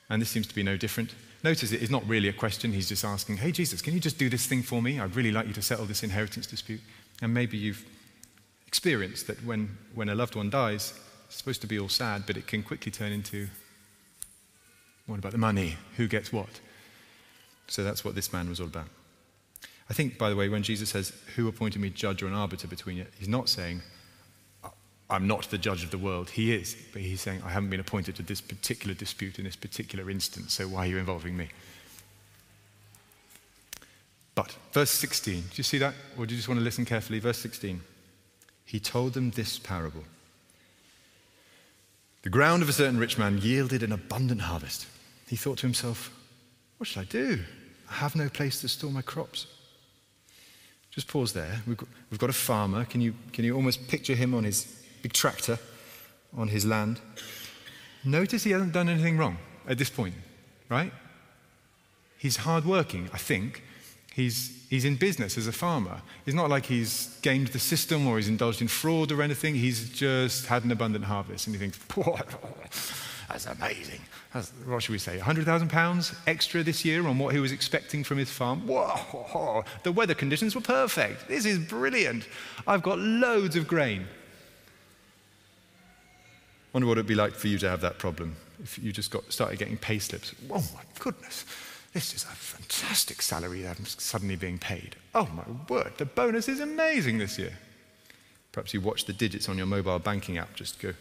And 0.09 0.21
this 0.21 0.29
seems 0.29 0.47
to 0.47 0.55
be 0.55 0.63
no 0.63 0.77
different. 0.77 1.13
Notice 1.43 1.71
it 1.71 1.81
is 1.81 1.89
not 1.89 2.07
really 2.07 2.29
a 2.29 2.33
question. 2.33 2.71
He's 2.73 2.89
just 2.89 3.05
asking, 3.05 3.37
Hey, 3.37 3.51
Jesus, 3.51 3.81
can 3.81 3.93
you 3.93 3.99
just 3.99 4.17
do 4.17 4.29
this 4.29 4.45
thing 4.45 4.63
for 4.63 4.81
me? 4.81 4.99
I'd 4.99 5.15
really 5.15 5.31
like 5.31 5.47
you 5.47 5.53
to 5.53 5.61
settle 5.61 5.85
this 5.85 6.03
inheritance 6.03 6.47
dispute. 6.47 6.81
And 7.21 7.33
maybe 7.33 7.57
you've 7.57 7.85
experienced 8.67 9.27
that 9.27 9.43
when, 9.43 9.77
when 9.95 10.09
a 10.09 10.15
loved 10.15 10.35
one 10.35 10.49
dies, 10.49 10.93
it's 11.25 11.37
supposed 11.37 11.61
to 11.61 11.67
be 11.67 11.79
all 11.79 11.89
sad, 11.89 12.23
but 12.25 12.37
it 12.37 12.47
can 12.47 12.63
quickly 12.63 12.91
turn 12.91 13.11
into 13.11 13.47
what 15.05 15.19
about 15.19 15.31
the 15.31 15.37
money? 15.37 15.77
Who 15.95 16.07
gets 16.07 16.33
what? 16.33 16.59
So 17.67 17.83
that's 17.83 18.03
what 18.03 18.15
this 18.15 18.31
man 18.33 18.49
was 18.49 18.59
all 18.59 18.67
about. 18.67 18.87
I 19.89 19.93
think, 19.93 20.17
by 20.17 20.29
the 20.29 20.35
way, 20.35 20.49
when 20.49 20.63
Jesus 20.63 20.89
says, 20.89 21.13
Who 21.35 21.47
appointed 21.47 21.81
me 21.81 21.89
judge 21.89 22.21
or 22.21 22.27
an 22.27 22.33
arbiter 22.33 22.67
between 22.67 22.97
you? 22.97 23.05
He's 23.17 23.29
not 23.29 23.47
saying, 23.47 23.81
I'm 25.09 25.25
not 25.25 25.43
the 25.43 25.57
judge 25.57 25.83
of 25.83 25.91
the 25.91 25.97
world. 25.97 26.29
He 26.29 26.53
is. 26.53 26.75
But 26.91 27.01
he's 27.01 27.21
saying, 27.21 27.41
I 27.45 27.49
haven't 27.49 27.69
been 27.69 27.79
appointed 27.79 28.15
to 28.17 28.23
this 28.23 28.41
particular 28.41 28.93
dispute 28.93 29.39
in 29.39 29.45
this 29.45 29.55
particular 29.55 30.09
instance, 30.09 30.53
so 30.53 30.67
why 30.67 30.85
are 30.85 30.89
you 30.89 30.97
involving 30.97 31.37
me? 31.37 31.49
But, 34.35 34.55
verse 34.71 34.91
16, 34.91 35.41
do 35.41 35.47
you 35.55 35.63
see 35.63 35.79
that? 35.79 35.95
Or 36.17 36.25
do 36.25 36.33
you 36.33 36.37
just 36.37 36.47
want 36.47 36.59
to 36.59 36.63
listen 36.63 36.85
carefully? 36.85 37.19
Verse 37.19 37.39
16. 37.39 37.81
He 38.65 38.79
told 38.79 39.13
them 39.13 39.31
this 39.31 39.57
parable 39.57 40.03
The 42.23 42.29
ground 42.29 42.61
of 42.61 42.69
a 42.69 42.73
certain 42.73 42.99
rich 42.99 43.17
man 43.17 43.39
yielded 43.39 43.81
an 43.81 43.93
abundant 43.93 44.41
harvest. 44.41 44.87
He 45.27 45.37
thought 45.37 45.57
to 45.59 45.65
himself, 45.65 46.11
What 46.77 46.87
shall 46.87 47.01
I 47.01 47.05
do? 47.05 47.39
I 47.89 47.93
have 47.95 48.15
no 48.15 48.27
place 48.29 48.61
to 48.61 48.67
store 48.67 48.91
my 48.91 49.01
crops. 49.01 49.47
Just 50.91 51.07
pause 51.07 51.31
there. 51.31 51.61
We've 51.65 51.77
got, 51.77 51.89
we've 52.11 52.19
got 52.19 52.29
a 52.29 52.33
farmer. 52.33 52.83
Can 52.85 53.01
you, 53.01 53.13
can 53.31 53.45
you 53.45 53.55
almost 53.55 53.87
picture 53.87 54.15
him 54.15 54.33
on 54.33 54.43
his 54.43 54.76
big 55.01 55.13
tractor 55.13 55.59
on 56.35 56.47
his 56.49 56.65
land? 56.65 56.99
Notice 58.03 58.43
he 58.43 58.51
hasn't 58.51 58.73
done 58.73 58.89
anything 58.89 59.17
wrong 59.17 59.37
at 59.67 59.77
this 59.77 59.89
point, 59.89 60.15
right? 60.69 60.91
He's 62.17 62.37
hardworking, 62.37 63.09
I 63.13 63.17
think. 63.17 63.63
He's, 64.13 64.65
he's 64.69 64.85
in 64.85 64.95
business 64.95 65.37
as 65.37 65.45
a 65.45 65.51
farmer. 65.51 66.01
It's 66.25 66.35
not 66.35 66.49
like 66.49 66.65
he's 66.65 67.17
gamed 67.21 67.49
the 67.49 67.59
system 67.59 68.07
or 68.07 68.17
he's 68.17 68.27
indulged 68.27 68.61
in 68.61 68.67
fraud 68.67 69.11
or 69.11 69.21
anything. 69.21 69.53
He's 69.53 69.91
just 69.91 70.47
had 70.47 70.63
an 70.63 70.71
abundant 70.71 71.05
harvest. 71.05 71.45
And 71.45 71.55
he 71.55 71.59
thinks, 71.59 71.77
that's 73.27 73.45
amazing. 73.45 74.01
That's, 74.33 74.49
what 74.65 74.81
should 74.81 74.93
we 74.93 74.97
say? 74.97 75.19
£100,000 75.19 76.15
extra 76.25 76.63
this 76.63 76.83
year 76.83 77.07
on 77.07 77.19
what 77.19 77.33
he 77.35 77.39
was 77.39 77.51
expecting 77.51 78.03
from 78.03 78.17
his 78.17 78.29
farm. 78.29 78.65
Whoa, 78.65 79.63
the 79.83 79.91
weather 79.91 80.15
conditions 80.15 80.55
were 80.55 80.61
perfect. 80.61 81.27
This 81.27 81.45
is 81.45 81.59
brilliant. 81.59 82.27
I've 82.65 82.81
got 82.81 82.97
loads 82.97 83.55
of 83.55 83.67
grain. 83.67 84.07
Wonder 86.77 86.89
what 86.89 86.99
it'd 86.99 87.07
be 87.07 87.15
like 87.15 87.33
for 87.33 87.47
you 87.47 87.57
to 87.57 87.67
have 87.67 87.81
that 87.81 87.97
problem 87.97 88.35
if 88.61 88.77
you 88.77 88.91
just 88.91 89.09
got 89.09 89.33
started 89.33 89.57
getting 89.57 89.77
pay 89.77 89.97
slips. 89.97 90.35
Oh 90.47 90.63
my 90.75 90.83
goodness, 90.99 91.43
this 91.91 92.13
is 92.13 92.21
a 92.21 92.27
fantastic 92.27 93.23
salary 93.23 93.63
that 93.63 93.79
I'm 93.79 93.85
suddenly 93.87 94.35
being 94.35 94.59
paid. 94.59 94.95
Oh 95.15 95.27
my 95.33 95.41
word, 95.67 95.93
the 95.97 96.05
bonus 96.05 96.47
is 96.47 96.59
amazing 96.59 97.17
this 97.17 97.39
year. 97.39 97.53
Perhaps 98.51 98.75
you 98.75 98.81
watch 98.81 99.05
the 99.05 99.13
digits 99.13 99.49
on 99.49 99.57
your 99.57 99.65
mobile 99.65 99.97
banking 99.97 100.37
app 100.37 100.53
just 100.53 100.79
go 100.79 100.93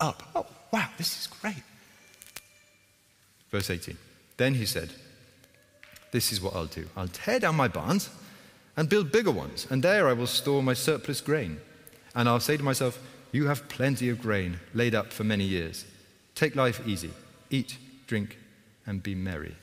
up. 0.00 0.22
Oh 0.34 0.44
wow, 0.70 0.90
this 0.98 1.18
is 1.18 1.26
great. 1.28 1.62
Verse 3.50 3.70
18. 3.70 3.96
Then 4.36 4.52
he 4.56 4.66
said, 4.66 4.90
This 6.10 6.30
is 6.30 6.42
what 6.42 6.54
I'll 6.54 6.66
do 6.66 6.90
I'll 6.94 7.08
tear 7.08 7.40
down 7.40 7.54
my 7.54 7.68
barns 7.68 8.10
and 8.76 8.86
build 8.86 9.10
bigger 9.10 9.32
ones, 9.32 9.66
and 9.70 9.82
there 9.82 10.08
I 10.08 10.12
will 10.12 10.26
store 10.26 10.62
my 10.62 10.74
surplus 10.74 11.22
grain. 11.22 11.58
And 12.14 12.28
I'll 12.28 12.38
say 12.38 12.58
to 12.58 12.62
myself, 12.62 12.98
You 13.32 13.46
have 13.46 13.66
plenty 13.68 14.10
of 14.10 14.20
grain 14.20 14.60
laid 14.74 14.94
up 14.94 15.12
for 15.12 15.24
many 15.24 15.44
years. 15.44 15.86
Take 16.34 16.54
life 16.54 16.86
easy, 16.86 17.10
eat, 17.50 17.76
drink, 18.06 18.38
and 18.86 19.02
be 19.02 19.14
merry. 19.14 19.54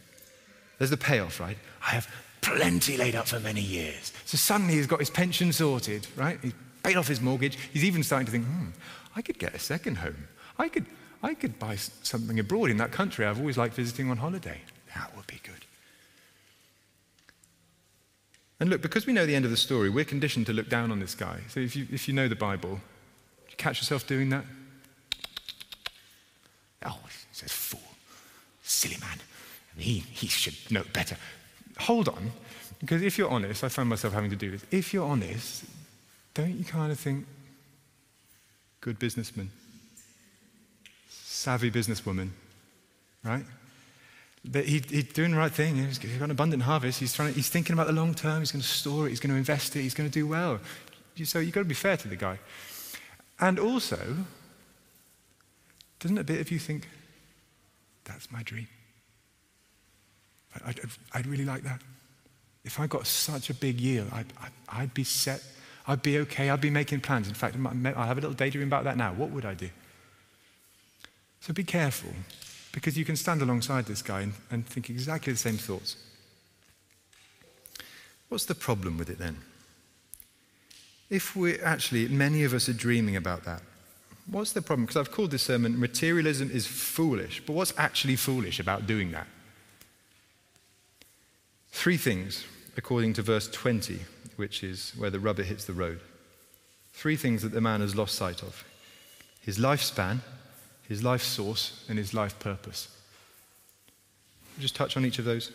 There's 0.80 0.90
the 0.90 0.98
payoff, 0.98 1.40
right? 1.40 1.58
I 1.82 1.92
have 1.92 2.08
plenty 2.42 2.98
laid 2.98 3.16
up 3.16 3.28
for 3.28 3.40
many 3.40 3.62
years. 3.62 4.12
So 4.26 4.38
suddenly 4.38 4.74
he's 4.74 4.88
got 4.88 5.00
his 5.00 5.10
pension 5.10 5.54
sorted, 5.54 6.08
right? 6.16 6.40
He's 6.42 6.54
paid 6.84 6.98
off 6.98 7.08
his 7.08 7.22
mortgage. 7.22 7.58
He's 7.72 7.84
even 7.84 8.02
starting 8.02 8.26
to 8.26 8.32
think, 8.32 8.46
hmm, 8.46 8.68
I 9.16 9.22
could 9.22 9.38
get 9.38 9.54
a 9.54 9.60
second 9.60 9.98
home. 9.98 10.28
I 10.58 10.70
could, 10.70 10.86
I 11.22 11.34
could 11.34 11.60
buy 11.60 11.76
something 11.76 12.40
abroad 12.40 12.70
in 12.70 12.78
that 12.78 12.92
country 12.92 13.26
I've 13.26 13.40
always 13.40 13.58
liked 13.58 13.76
visiting 13.76 14.10
on 14.10 14.18
holiday. 14.18 14.62
That 14.96 15.16
would 15.16 15.28
be 15.28 15.40
good. 15.44 15.66
And 18.60 18.70
look, 18.70 18.82
because 18.82 19.06
we 19.06 19.14
know 19.14 19.26
the 19.26 19.36
end 19.36 19.46
of 19.46 19.52
the 19.52 19.58
story, 19.58 19.90
we're 19.90 20.06
conditioned 20.06 20.46
to 20.48 20.54
look 20.54 20.70
down 20.70 20.92
on 20.92 21.00
this 21.00 21.16
guy. 21.16 21.40
So 21.50 21.60
if 21.60 21.76
you, 21.76 21.88
if 21.92 22.08
you 22.08 22.14
know 22.14 22.28
the 22.28 22.36
Bible, 22.36 22.82
catch 23.60 23.80
yourself 23.80 24.08
doing 24.08 24.30
that? 24.30 24.44
Oh, 26.86 27.00
says, 27.32 27.52
fool, 27.52 27.80
silly 28.64 28.98
man. 29.00 29.20
He, 29.78 30.00
he 30.12 30.28
should 30.28 30.56
know 30.72 30.84
better. 30.94 31.16
Hold 31.80 32.10
on, 32.10 32.32
because 32.80 33.02
if 33.02 33.18
you're 33.18 33.30
honest, 33.30 33.64
I 33.64 33.70
find 33.70 33.88
myself 33.88 34.14
having 34.14 34.32
to 34.32 34.36
do 34.36 34.52
this. 34.52 34.66
If 34.72 34.94
you're 34.94 35.08
honest, 35.08 35.64
don't 36.34 36.56
you 36.58 36.66
kind 36.66 36.92
of 36.92 37.00
think, 37.00 37.26
good 38.82 39.00
businessman? 39.00 39.52
savvy 41.40 41.72
businesswoman, 41.72 42.30
right? 43.24 43.46
That 44.46 44.66
he, 44.66 44.84
he's 44.90 45.06
doing 45.06 45.32
the 45.32 45.38
right 45.38 45.52
thing. 45.52 45.76
He's 45.78 45.98
got 45.98 46.26
an 46.26 46.32
abundant 46.32 46.64
harvest. 46.64 47.00
He's, 47.00 47.14
trying 47.14 47.30
to, 47.30 47.36
he's 47.36 47.50
thinking 47.50 47.74
about 47.74 47.88
the 47.88 47.94
long 47.94 48.14
term. 48.14 48.40
He's 48.40 48.52
going 48.52 48.62
to 48.62 48.68
store 48.68 49.08
it. 49.08 49.10
He's 49.10 49.20
going 49.20 49.32
to 49.32 49.38
invest 49.38 49.76
it. 49.76 49.82
He's 49.82 49.94
going 49.94 50.10
to 50.10 50.14
do 50.14 50.28
well. 50.28 50.60
So 51.24 51.40
you've 51.40 51.54
got 51.54 51.62
to 51.62 51.66
be 51.66 51.76
fair 51.76 51.98
to 51.98 52.08
the 52.08 52.16
guy. 52.16 52.40
And 53.40 53.60
also, 53.60 54.00
doesn't 56.00 56.18
a 56.18 56.24
bit 56.24 56.42
of 56.42 56.52
you 56.52 56.60
think, 56.60 56.90
that's 58.04 58.32
my 58.32 58.44
dream? 58.44 58.68
I'd, 60.66 60.80
I'd 61.14 61.28
really 61.28 61.46
like 61.46 61.64
that. 61.64 61.82
If 62.66 62.80
I 62.80 62.88
got 62.88 63.08
such 63.08 63.50
a 63.50 63.54
big 63.54 63.80
yield, 63.80 64.10
I'd, 64.12 64.26
I'd, 64.68 64.94
be 64.94 65.04
set. 65.04 65.42
I'd 65.88 66.02
be 66.02 66.18
okay. 66.20 66.50
I'd 66.50 66.62
be 66.62 66.70
making 66.70 67.02
plans. 67.02 67.28
In 67.28 67.34
fact, 67.34 67.56
I 67.56 68.06
have 68.06 68.18
a 68.18 68.22
little 68.22 68.34
daydream 68.34 68.68
about 68.68 68.84
that 68.84 68.98
now. 68.98 69.14
What 69.14 69.30
would 69.30 69.46
I 69.46 69.54
do? 69.54 69.70
So 71.40 71.54
be 71.54 71.64
careful, 71.64 72.12
because 72.74 72.98
you 72.98 73.06
can 73.06 73.16
stand 73.16 73.42
alongside 73.42 73.86
this 73.86 74.02
guy 74.02 74.22
and, 74.22 74.34
and 74.52 74.66
think 74.66 74.90
exactly 74.90 75.32
the 75.32 75.40
same 75.40 75.58
thoughts. 75.58 75.96
What's 78.28 78.46
the 78.46 78.56
problem 78.56 78.98
with 78.98 79.10
it 79.10 79.18
then? 79.18 79.38
If 81.10 81.36
we 81.36 81.60
actually, 81.60 82.08
many 82.08 82.44
of 82.44 82.54
us 82.54 82.70
are 82.70 82.74
dreaming 82.74 83.16
about 83.16 83.44
that, 83.46 83.62
what's 84.28 84.52
the 84.52 84.62
problem? 84.62 84.86
Because 84.86 84.98
I've 84.98 85.12
called 85.12 85.32
this 85.32 85.44
sermon 85.44 85.80
Materialism 85.80 86.52
is 86.52 86.68
Foolish, 86.68 87.42
but 87.46 87.54
what's 87.54 87.74
actually 87.78 88.16
foolish 88.16 88.60
about 88.60 88.86
doing 88.86 89.12
that? 89.12 89.28
Three 91.72 91.98
things, 91.98 92.46
according 92.78 93.14
to 93.14 93.22
verse 93.22 93.48
20, 93.48 94.00
which 94.36 94.64
is 94.64 94.94
where 94.98 95.10
the 95.10 95.20
rubber 95.20 95.44
hits 95.44 95.66
the 95.66 95.74
road. 95.74 96.00
Three 96.94 97.16
things 97.16 97.42
that 97.42 97.54
the 97.54 97.62
man 97.62 97.82
has 97.82 97.96
lost 97.96 98.16
sight 98.16 98.44
of 98.44 98.64
his 99.42 99.58
lifespan, 99.58 100.20
his 100.88 101.04
life 101.04 101.24
source, 101.24 101.86
and 101.88 101.98
his 101.98 102.14
life 102.14 102.38
purpose. 102.40 102.90
Just 104.60 104.76
touch 104.76 104.98
on 104.98 105.06
each 105.06 105.18
of 105.18 105.26
those. 105.26 105.52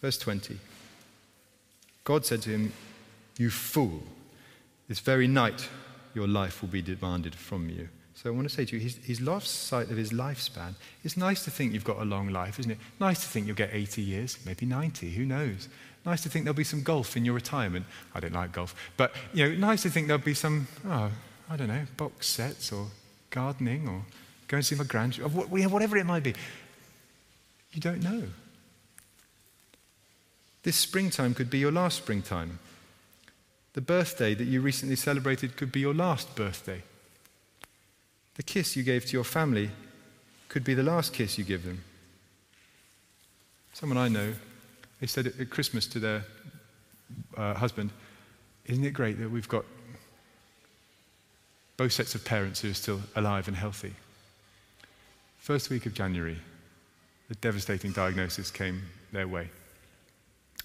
Verse 0.00 0.16
20. 0.18 0.58
God 2.04 2.24
said 2.24 2.42
to 2.42 2.50
him, 2.50 2.72
You 3.42 3.50
fool, 3.50 4.04
this 4.86 5.00
very 5.00 5.26
night 5.26 5.68
your 6.14 6.28
life 6.28 6.62
will 6.62 6.68
be 6.68 6.80
demanded 6.80 7.34
from 7.34 7.68
you. 7.68 7.88
So 8.14 8.30
I 8.30 8.32
want 8.32 8.48
to 8.48 8.54
say 8.54 8.64
to 8.64 8.76
you, 8.76 8.88
he's, 9.02 9.20
lost 9.20 9.64
sight 9.66 9.90
of 9.90 9.96
his 9.96 10.12
lifespan. 10.12 10.76
It's 11.02 11.16
nice 11.16 11.42
to 11.42 11.50
think 11.50 11.72
you've 11.72 11.82
got 11.82 12.00
a 12.00 12.04
long 12.04 12.28
life, 12.28 12.60
isn't 12.60 12.70
it? 12.70 12.78
Nice 13.00 13.20
to 13.22 13.26
think 13.26 13.48
you'll 13.48 13.56
get 13.56 13.70
80 13.72 14.00
years, 14.00 14.38
maybe 14.46 14.64
90, 14.64 15.10
who 15.10 15.24
knows? 15.24 15.68
Nice 16.06 16.22
to 16.22 16.28
think 16.28 16.44
there'll 16.44 16.54
be 16.54 16.62
some 16.62 16.84
golf 16.84 17.16
in 17.16 17.24
your 17.24 17.34
retirement. 17.34 17.84
I 18.14 18.20
don't 18.20 18.32
like 18.32 18.52
golf. 18.52 18.76
But, 18.96 19.12
you 19.34 19.48
know, 19.48 19.56
nice 19.56 19.82
to 19.82 19.90
think 19.90 20.06
there'll 20.06 20.22
be 20.22 20.34
some, 20.34 20.68
oh, 20.86 21.10
I 21.50 21.56
don't 21.56 21.66
know, 21.66 21.82
box 21.96 22.28
sets 22.28 22.70
or 22.70 22.86
gardening 23.30 23.88
or 23.88 24.04
go 24.46 24.58
and 24.58 24.64
see 24.64 24.76
my 24.76 24.84
grandchildren, 24.84 25.50
whatever 25.68 25.96
it 25.96 26.06
might 26.06 26.22
be. 26.22 26.34
You 27.72 27.80
don't 27.80 28.04
know. 28.04 28.22
This 30.62 30.76
springtime 30.76 31.34
could 31.34 31.50
be 31.50 31.58
your 31.58 31.72
last 31.72 31.96
springtime. 31.96 32.60
The 33.74 33.80
birthday 33.80 34.34
that 34.34 34.44
you 34.44 34.60
recently 34.60 34.96
celebrated 34.96 35.56
could 35.56 35.72
be 35.72 35.80
your 35.80 35.94
last 35.94 36.34
birthday. 36.36 36.82
The 38.34 38.42
kiss 38.42 38.76
you 38.76 38.82
gave 38.82 39.06
to 39.06 39.12
your 39.12 39.24
family 39.24 39.70
could 40.48 40.64
be 40.64 40.74
the 40.74 40.82
last 40.82 41.14
kiss 41.14 41.38
you 41.38 41.44
give 41.44 41.64
them. 41.64 41.82
Someone 43.72 43.96
I 43.96 44.08
know, 44.08 44.34
they 45.00 45.06
said 45.06 45.26
at 45.26 45.50
Christmas 45.50 45.86
to 45.88 45.98
their 45.98 46.24
uh, 47.36 47.54
husband, 47.54 47.90
Isn't 48.66 48.84
it 48.84 48.92
great 48.92 49.18
that 49.18 49.30
we've 49.30 49.48
got 49.48 49.64
both 51.78 51.92
sets 51.92 52.14
of 52.14 52.24
parents 52.24 52.60
who 52.60 52.70
are 52.70 52.74
still 52.74 53.00
alive 53.16 53.48
and 53.48 53.56
healthy? 53.56 53.94
First 55.38 55.70
week 55.70 55.86
of 55.86 55.94
January, 55.94 56.38
a 57.30 57.34
devastating 57.36 57.92
diagnosis 57.92 58.50
came 58.50 58.82
their 59.12 59.26
way. 59.26 59.48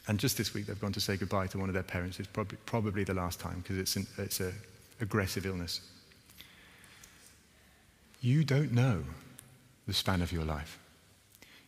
And 0.08 0.20
just 0.20 0.38
this 0.38 0.54
week, 0.54 0.68
they've 0.68 0.80
gone 0.80 0.94
to 0.94 1.02
say 1.02 1.18
goodbye 1.18 1.48
to 1.48 1.58
one 1.58 1.70
of 1.70 1.74
their 1.74 1.84
parents. 1.84 2.20
It's 2.20 2.30
probably, 2.30 2.58
probably 2.66 3.04
the 3.04 3.14
last 3.14 3.40
time 3.40 3.60
because 3.62 3.78
it's, 3.78 3.96
an, 3.98 4.08
it's 4.18 4.40
an 4.40 4.54
aggressive 5.02 5.46
illness. 5.46 5.82
You 8.22 8.44
don't 8.44 8.72
know 8.72 9.04
the 9.86 9.94
span 9.94 10.22
of 10.22 10.32
your 10.32 10.46
life. 10.46 10.80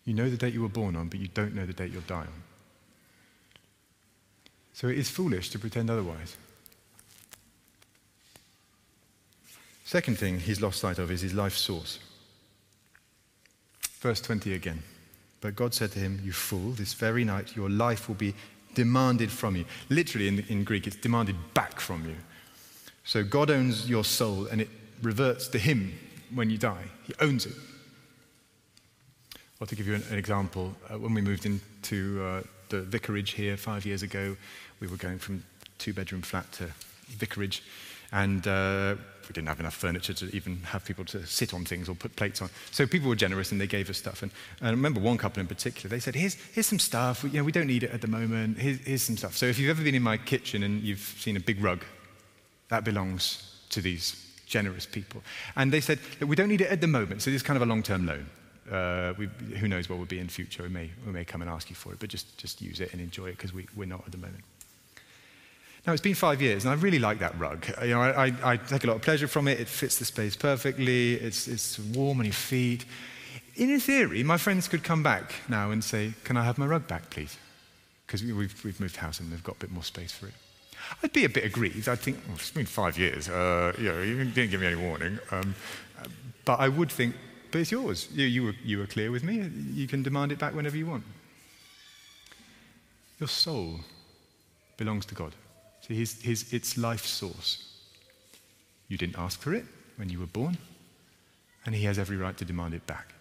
You 0.06 0.14
know 0.14 0.30
the 0.30 0.38
date 0.38 0.54
you 0.54 0.62
were 0.62 0.70
born 0.70 0.96
on, 0.96 1.10
but 1.10 1.20
you 1.20 1.28
don't 1.28 1.54
know 1.54 1.66
the 1.66 1.74
date 1.74 1.92
you'll 1.92 2.02
die 2.02 2.22
on. 2.22 2.44
So 4.74 4.88
it 4.88 4.98
is 4.98 5.10
foolish 5.10 5.50
to 5.50 5.60
pretend 5.60 5.90
otherwise. 5.90 6.38
Second 9.84 10.18
thing 10.18 10.40
he's 10.40 10.62
lost 10.62 10.80
sight 10.80 11.00
of 11.00 11.12
is 11.12 11.22
his 11.22 11.34
life 11.34 11.56
source. 11.56 12.00
Verse 14.00 14.22
20 14.22 14.54
again. 14.54 14.82
But 15.42 15.56
God 15.56 15.74
said 15.74 15.92
to 15.94 16.00
him, 16.00 16.20
You 16.24 16.32
fool, 16.32 16.72
this 16.72 16.94
very 16.94 17.24
night 17.24 17.56
your 17.56 17.70
life 17.70 18.08
will 18.08 18.16
be 18.16 18.34
demanded 18.76 19.32
from 19.32 19.56
you. 19.56 19.66
Literally, 19.90 20.28
in, 20.28 20.40
in 20.50 20.64
Greek, 20.64 20.88
it's 20.88 20.96
demanded 20.96 21.36
back 21.54 21.80
from 21.80 22.06
you. 22.06 22.16
So 23.04 23.24
God 23.24 23.50
owns 23.50 23.90
your 23.90 24.04
soul 24.04 24.46
and 24.48 24.62
it 24.62 24.70
reverts 25.02 25.48
to 25.50 25.60
him 25.60 25.98
when 26.34 26.50
you 26.50 26.58
die. 26.58 26.84
He 27.06 27.14
owns 27.20 27.46
it. 27.46 27.56
Well, 29.60 29.68
to 29.68 29.76
give 29.76 29.88
you 29.88 29.96
an, 29.96 30.04
an 30.12 30.18
example, 30.18 30.74
uh, 30.90 30.98
when 30.98 31.14
we 31.14 31.22
moved 31.22 31.46
into 31.46 32.24
uh, 32.24 32.42
the 32.70 32.82
vicarage 32.82 33.32
here 33.32 33.58
five 33.58 33.86
years 33.86 34.04
ago, 34.04 34.38
we 34.80 34.88
were 34.88 34.98
going 34.98 35.20
from 35.20 35.44
two 35.78 35.94
bedroom 35.94 36.22
flat 36.22 36.50
to 36.54 36.70
vicarage, 37.08 37.64
and 38.12 38.48
uh, 38.48 38.96
we 39.30 39.34
didn't 39.34 39.48
have 39.48 39.60
enough 39.60 39.76
furniture 39.76 40.14
to 40.14 40.36
even 40.36 40.58
have 40.64 40.84
people 40.84 41.06
to 41.06 41.26
sit 41.26 41.54
on 41.54 41.64
things 41.64 41.88
or 41.88 41.96
put 41.96 42.16
plates 42.16 42.42
on. 42.42 42.50
So 42.72 42.88
people 42.88 43.10
were 43.10 43.16
generous 43.16 43.52
and 43.52 43.62
they 43.62 43.68
gave 43.68 43.90
us 43.90 43.98
stuff. 43.98 44.24
And, 44.24 44.32
and 44.60 44.70
I 44.70 44.72
remember 44.72 45.00
one 45.00 45.18
couple 45.18 45.40
in 45.40 45.48
particular, 45.48 45.88
they 45.88 46.00
said, 46.00 46.16
here's, 46.16 46.34
here's 46.54 46.66
some 46.66 46.80
stuff. 46.80 47.24
We, 47.24 47.30
you 47.30 47.38
know, 47.38 47.44
we 47.44 47.52
don't 47.52 47.68
need 47.68 47.84
it 47.84 47.92
at 47.92 48.02
the 48.02 48.08
moment. 48.08 48.58
Here's, 48.58 48.80
here's 48.80 49.04
some 49.04 49.18
stuff. 49.18 49.38
So 49.38 49.46
if 49.46 49.60
you've 49.60 49.70
ever 49.70 49.84
been 49.84 49.94
in 49.94 50.02
my 50.02 50.18
kitchen 50.18 50.64
and 50.64 50.82
you've 50.82 51.16
seen 51.20 51.38
a 51.38 51.40
big 51.40 51.64
rug, 51.64 51.84
that 52.70 52.84
belongs 52.84 53.56
to 53.70 53.82
these 53.82 54.26
generous 54.48 54.88
people. 54.88 55.22
And 55.56 55.72
they 55.72 55.82
said, 55.82 56.00
we 56.26 56.36
don't 56.36 56.50
need 56.50 56.62
it 56.62 56.72
at 56.72 56.82
the 56.82 56.88
moment. 56.88 57.22
So 57.22 57.30
this 57.30 57.42
is 57.42 57.44
kind 57.44 57.58
of 57.58 57.62
a 57.62 57.68
long-term 57.68 58.08
loan. 58.08 58.26
Uh, 58.72 59.14
we, 59.18 59.28
who 59.58 59.68
knows 59.68 59.90
what 59.90 60.00
will 60.00 60.06
be 60.06 60.20
in 60.20 60.28
future. 60.28 60.64
We 60.64 60.70
may, 60.70 60.90
we 61.06 61.12
may 61.12 61.26
come 61.26 61.42
and 61.42 61.50
ask 61.50 61.70
you 61.70 61.76
for 61.76 61.94
it, 61.94 62.00
but 62.00 62.10
just, 62.10 62.36
just 62.38 62.62
use 62.62 62.80
it 62.80 62.94
and 62.94 63.02
enjoy 63.02 63.28
it 63.28 63.38
because 63.38 63.54
we, 63.54 63.68
we're 63.76 63.86
not 63.86 64.04
at 64.06 64.12
the 64.12 64.18
moment. 64.18 64.44
Now, 65.88 65.94
it's 65.94 66.02
been 66.02 66.16
five 66.16 66.42
years, 66.42 66.66
and 66.66 66.72
I 66.72 66.76
really 66.76 67.00
like 67.00 67.20
that 67.20 67.38
rug. 67.40 67.66
You 67.82 67.90
know, 67.90 68.02
I, 68.02 68.28
I, 68.28 68.34
I, 68.44 68.58
take 68.58 68.84
a 68.84 68.88
lot 68.88 68.98
of 68.98 69.02
pleasure 69.02 69.28
from 69.28 69.48
it. 69.48 69.60
It 69.60 69.68
fits 69.68 69.98
the 69.98 70.06
space 70.06 70.36
perfectly. 70.36 71.14
It's, 71.14 71.48
it's 71.48 71.80
warm 71.80 72.20
on 72.20 72.26
your 72.26 72.34
feet. 72.34 72.86
In 73.56 73.80
theory, 73.80 74.24
my 74.24 74.38
friends 74.38 74.68
could 74.68 74.84
come 74.84 75.04
back 75.04 75.34
now 75.48 75.72
and 75.72 75.84
say, 75.84 76.14
Can 76.24 76.38
I 76.38 76.44
have 76.44 76.58
my 76.58 76.66
rug 76.66 76.88
back, 76.88 77.10
please? 77.10 77.38
Because 78.06 78.24
we've, 78.24 78.64
we've 78.64 78.80
moved 78.80 78.98
house 78.98 79.20
and 79.20 79.32
they've 79.32 79.44
got 79.44 79.56
a 79.56 79.60
bit 79.60 79.72
more 79.72 79.84
space 79.84 80.12
for 80.12 80.28
it. 80.28 80.34
I'd 81.04 81.14
be 81.14 81.26
a 81.26 81.30
bit 81.30 81.46
aggrieved. 81.46 81.88
I'd 81.88 82.00
think, 82.00 82.20
It's 82.36 82.52
been 82.52 82.66
five 82.66 82.98
years. 82.98 83.30
Uh, 83.30 83.74
you, 83.78 83.86
know, 83.86 84.02
you 84.02 84.24
didn't 84.26 84.52
give 84.52 84.62
me 84.62 84.68
any 84.68 84.76
warning. 84.76 85.20
Um, 85.32 85.56
but 86.46 86.60
I 86.60 86.70
would 86.70 86.92
think, 86.92 87.16
But 87.52 87.62
it's 87.62 87.72
yours. 87.72 88.08
You, 88.14 88.26
you, 88.26 88.44
were, 88.44 88.56
you 88.64 88.80
were 88.80 88.88
clear 88.88 89.12
with 89.12 89.24
me. 89.24 89.50
You 89.74 89.88
can 89.88 90.04
demand 90.04 90.32
it 90.32 90.40
back 90.40 90.54
whenever 90.56 90.78
you 90.78 90.88
want. 90.88 91.04
Your 93.20 93.28
soul 93.28 93.82
belongs 94.78 95.06
to 95.08 95.16
God. 95.16 95.36
His, 95.90 96.22
his, 96.22 96.54
its 96.54 96.78
life 96.78 97.06
source. 97.06 97.66
You 98.88 98.98
didn't 98.98 99.18
ask 99.18 99.40
for 99.40 99.54
it 99.54 99.66
when 99.98 100.10
you 100.10 100.20
were 100.20 100.28
born, 100.28 100.58
and 101.66 101.74
he 101.74 101.84
has 101.84 101.98
every 101.98 102.16
right 102.16 102.38
to 102.38 102.46
demand 102.46 102.74
it 102.76 102.86
back. 102.86 103.14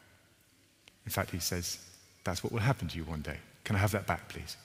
In 1.07 1.11
fact, 1.11 1.31
he 1.31 1.39
says, 1.39 1.79
That's 2.25 2.45
what 2.45 2.53
will 2.53 2.61
happen 2.61 2.87
to 2.89 2.97
you 2.97 3.05
one 3.05 3.23
day. 3.23 3.39
Can 3.65 3.75
I 3.75 3.79
have 3.79 3.93
that 3.93 4.07
back, 4.07 4.29
please? 4.29 4.57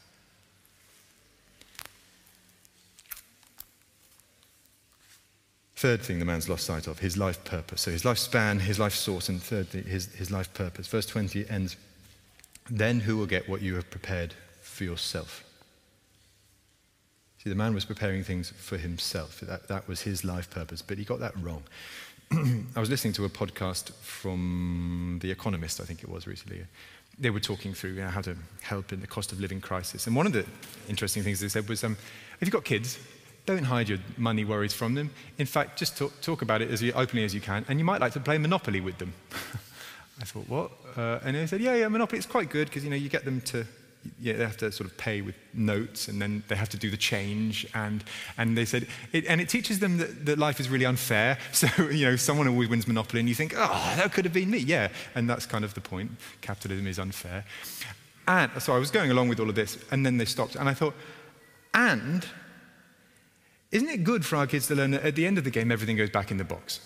Third 5.76 6.02
thing 6.02 6.20
the 6.20 6.26
man's 6.26 6.48
lost 6.48 6.66
sight 6.66 6.88
of, 6.88 7.00
his 7.00 7.18
life 7.18 7.44
purpose. 7.44 7.82
So 7.82 7.92
his 7.92 8.06
life 8.06 8.18
span, 8.18 8.60
his 8.60 8.80
life 8.80 8.96
source, 8.96 9.28
and 9.28 9.42
thirdly, 9.42 9.82
his, 9.82 10.13
his 10.13 10.32
life 10.32 10.54
purpose. 10.54 10.88
Verse 10.88 11.06
20 11.06 11.50
ends, 11.50 11.76
Then 12.70 13.02
who 13.02 13.18
will 13.18 13.26
get 13.26 13.50
what 13.50 13.62
you 13.62 13.76
have 13.76 13.89
prepared 13.89 14.34
for 14.62 14.86
yourself? 14.86 15.44
See, 17.43 17.49
the 17.49 17.58
man 17.58 17.73
was 17.73 17.84
preparing 17.84 18.23
things 18.23 18.53
for 18.56 18.77
himself. 18.77 19.41
That, 19.41 19.67
that 19.67 19.86
was 19.86 20.03
his 20.03 20.23
life 20.23 20.49
purpose, 20.49 20.82
but 20.82 20.97
he 20.97 21.03
got 21.03 21.19
that 21.19 21.34
wrong. 21.41 21.63
I 22.32 22.79
was 22.79 22.89
listening 22.89 23.12
to 23.15 23.25
a 23.25 23.29
podcast 23.29 23.91
from 23.95 25.19
The 25.21 25.29
Economist, 25.29 25.82
I 25.82 25.84
think 25.84 26.03
it 26.03 26.10
was 26.10 26.25
recently. 26.25 26.63
They 27.19 27.32
were 27.32 27.41
talking 27.41 27.73
through 27.73 27.91
you 27.91 28.01
know, 28.01 28.08
how 28.08 28.21
to 28.21 28.38
help 28.62 28.93
in 28.93 29.01
the 29.01 29.08
cost 29.08 29.34
of 29.34 29.41
living 29.41 29.60
crisis. 29.60 30.08
And 30.08 30.15
one 30.15 30.25
of 30.25 30.32
the 30.32 30.45
interesting 30.88 31.21
things 31.21 31.41
they 31.41 31.49
said 31.49 31.67
was 31.67 31.84
um, 31.84 31.97
if 32.39 32.47
you've 32.47 32.51
got 32.51 32.63
kids, 32.63 32.97
don't 33.45 33.65
hide 33.65 33.89
your 33.89 33.99
money 34.15 34.45
worries 34.45 34.73
from 34.73 34.95
them. 34.95 35.10
In 35.38 35.45
fact, 35.45 35.77
just 35.77 35.97
talk, 35.97 36.21
talk 36.21 36.43
about 36.43 36.62
it 36.62 36.71
as 36.71 36.82
openly 36.95 37.25
as 37.25 37.36
you 37.36 37.41
can, 37.41 37.65
and 37.67 37.77
you 37.77 37.84
might 37.84 37.99
like 37.99 38.13
to 38.13 38.21
play 38.21 38.38
Monopoly 38.38 38.79
with 38.79 38.99
them. 38.99 39.12
I 40.21 40.23
thought, 40.23 40.47
what? 40.47 40.71
Uh, 40.95 41.19
and 41.25 41.36
they 41.36 41.45
said, 41.47 41.60
yeah, 41.60 41.75
yeah, 41.75 41.89
Monopoly, 41.89 42.19
it's 42.19 42.25
quite 42.25 42.49
good 42.49 42.69
because, 42.69 42.86
you 42.86 42.89
know, 42.89 42.95
you 42.95 43.10
get 43.10 43.25
them 43.25 43.41
to 43.41 43.67
yeah, 44.20 44.34
they 44.34 44.44
have 44.44 44.58
to 44.58 44.72
sort 44.72 44.89
of 44.89 44.98
pay 44.98 45.22
with 45.22 45.36
notes 45.54 46.08
and 46.08 46.22
then 46.22 46.44
they 46.48 46.56
have 46.56 46.70
to 46.70 46.78
do 46.78 46.89
the 46.89 46.98
change. 46.98 47.66
And, 47.74 48.04
and 48.38 48.58
they 48.58 48.66
said, 48.66 48.88
it, 49.12 49.26
and 49.28 49.39
it 49.39 49.50
teaches 49.50 49.80
them 49.80 49.98
that, 49.98 50.26
that 50.26 50.38
life 50.38 50.60
is 50.60 50.70
really 50.70 50.86
unfair. 50.86 51.38
So, 51.54 51.68
you 51.89 52.06
know, 52.06 52.16
someone 52.16 52.48
always 52.48 52.68
wins 52.68 52.88
Monopoly 52.88 53.20
and 53.20 53.30
you 53.30 53.36
think, 53.36 53.54
oh, 53.56 53.94
that 53.96 54.12
could 54.12 54.26
have 54.26 54.34
been 54.34 54.50
me. 54.50 54.58
Yeah. 54.58 54.89
And 55.16 55.30
that's 55.30 55.46
kind 55.46 55.63
of 55.63 55.74
the 55.74 55.82
point. 55.82 56.12
Capitalism 56.42 56.88
is 56.88 57.00
unfair. 57.00 57.46
And 58.28 58.52
so 58.62 58.74
I 58.74 58.80
was 58.80 58.92
going 58.92 59.12
along 59.12 59.30
with 59.30 59.39
all 59.39 59.50
of 59.50 59.56
this 59.56 59.78
and 59.92 60.06
then 60.06 60.18
they 60.18 60.26
stopped. 60.26 60.56
And 60.56 60.68
I 60.68 60.74
thought, 60.74 60.96
and 61.74 62.26
isn't 63.72 63.89
it 63.89 64.04
good 64.04 64.26
for 64.26 64.36
our 64.36 64.48
kids 64.48 64.68
to 64.68 64.76
learn 64.76 64.92
that 64.92 65.04
at 65.04 65.16
the 65.16 65.26
end 65.26 65.38
of 65.38 65.44
the 65.44 65.52
game, 65.52 65.72
everything 65.72 65.96
goes 65.96 66.10
back 66.10 66.32
in 66.32 66.38
the 66.38 66.44
box? 66.44 66.80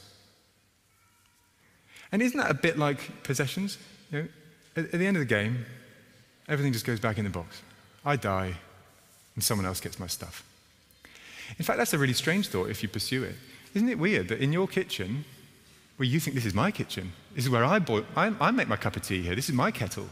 And 2.12 2.22
isn't 2.22 2.38
that 2.38 2.52
a 2.52 2.54
bit 2.54 2.78
like 2.78 3.24
possessions? 3.24 3.78
You 4.12 4.22
know, 4.22 4.28
at, 4.76 4.86
at 4.86 5.00
the 5.00 5.06
end 5.06 5.18
of 5.18 5.22
the 5.22 5.26
game, 5.26 5.66
Everything 6.48 6.74
just 6.74 6.86
goes 6.86 7.00
back 7.00 7.18
in 7.18 7.24
the 7.24 7.30
box. 7.30 7.62
I 8.06 8.16
die, 8.16 8.54
and 9.36 9.44
someone 9.44 9.66
else 9.66 9.80
gets 9.80 10.00
my 10.00 10.08
stuff. 10.08 10.44
In 11.58 11.66
fact, 11.66 11.78
that's 11.78 11.94
a 11.94 11.98
really 11.98 12.14
strange 12.14 12.48
thought 12.48 12.70
if 12.70 12.84
you 12.84 12.90
pursue 12.90 13.24
it. 13.24 13.36
Isn't 13.74 13.90
it 13.90 14.00
weird 14.00 14.30
that 14.30 14.40
in 14.40 14.54
your 14.54 14.68
kitchen, 14.68 15.26
where 15.98 16.08
you 16.08 16.20
think 16.20 16.36
this 16.36 16.46
is 16.46 16.54
my 16.54 16.72
kitchen, 16.72 17.12
this 17.36 17.46
is 17.46 17.50
where 17.50 17.66
I, 17.66 17.80
boil, 17.80 18.06
I, 18.16 18.34
I 18.40 18.52
make 18.52 18.68
my 18.68 18.78
cup 18.78 18.96
of 18.96 19.02
tea 19.02 19.22
here, 19.22 19.36
this 19.36 19.50
is 19.50 19.56
my 19.56 19.72
kettle, 19.72 20.08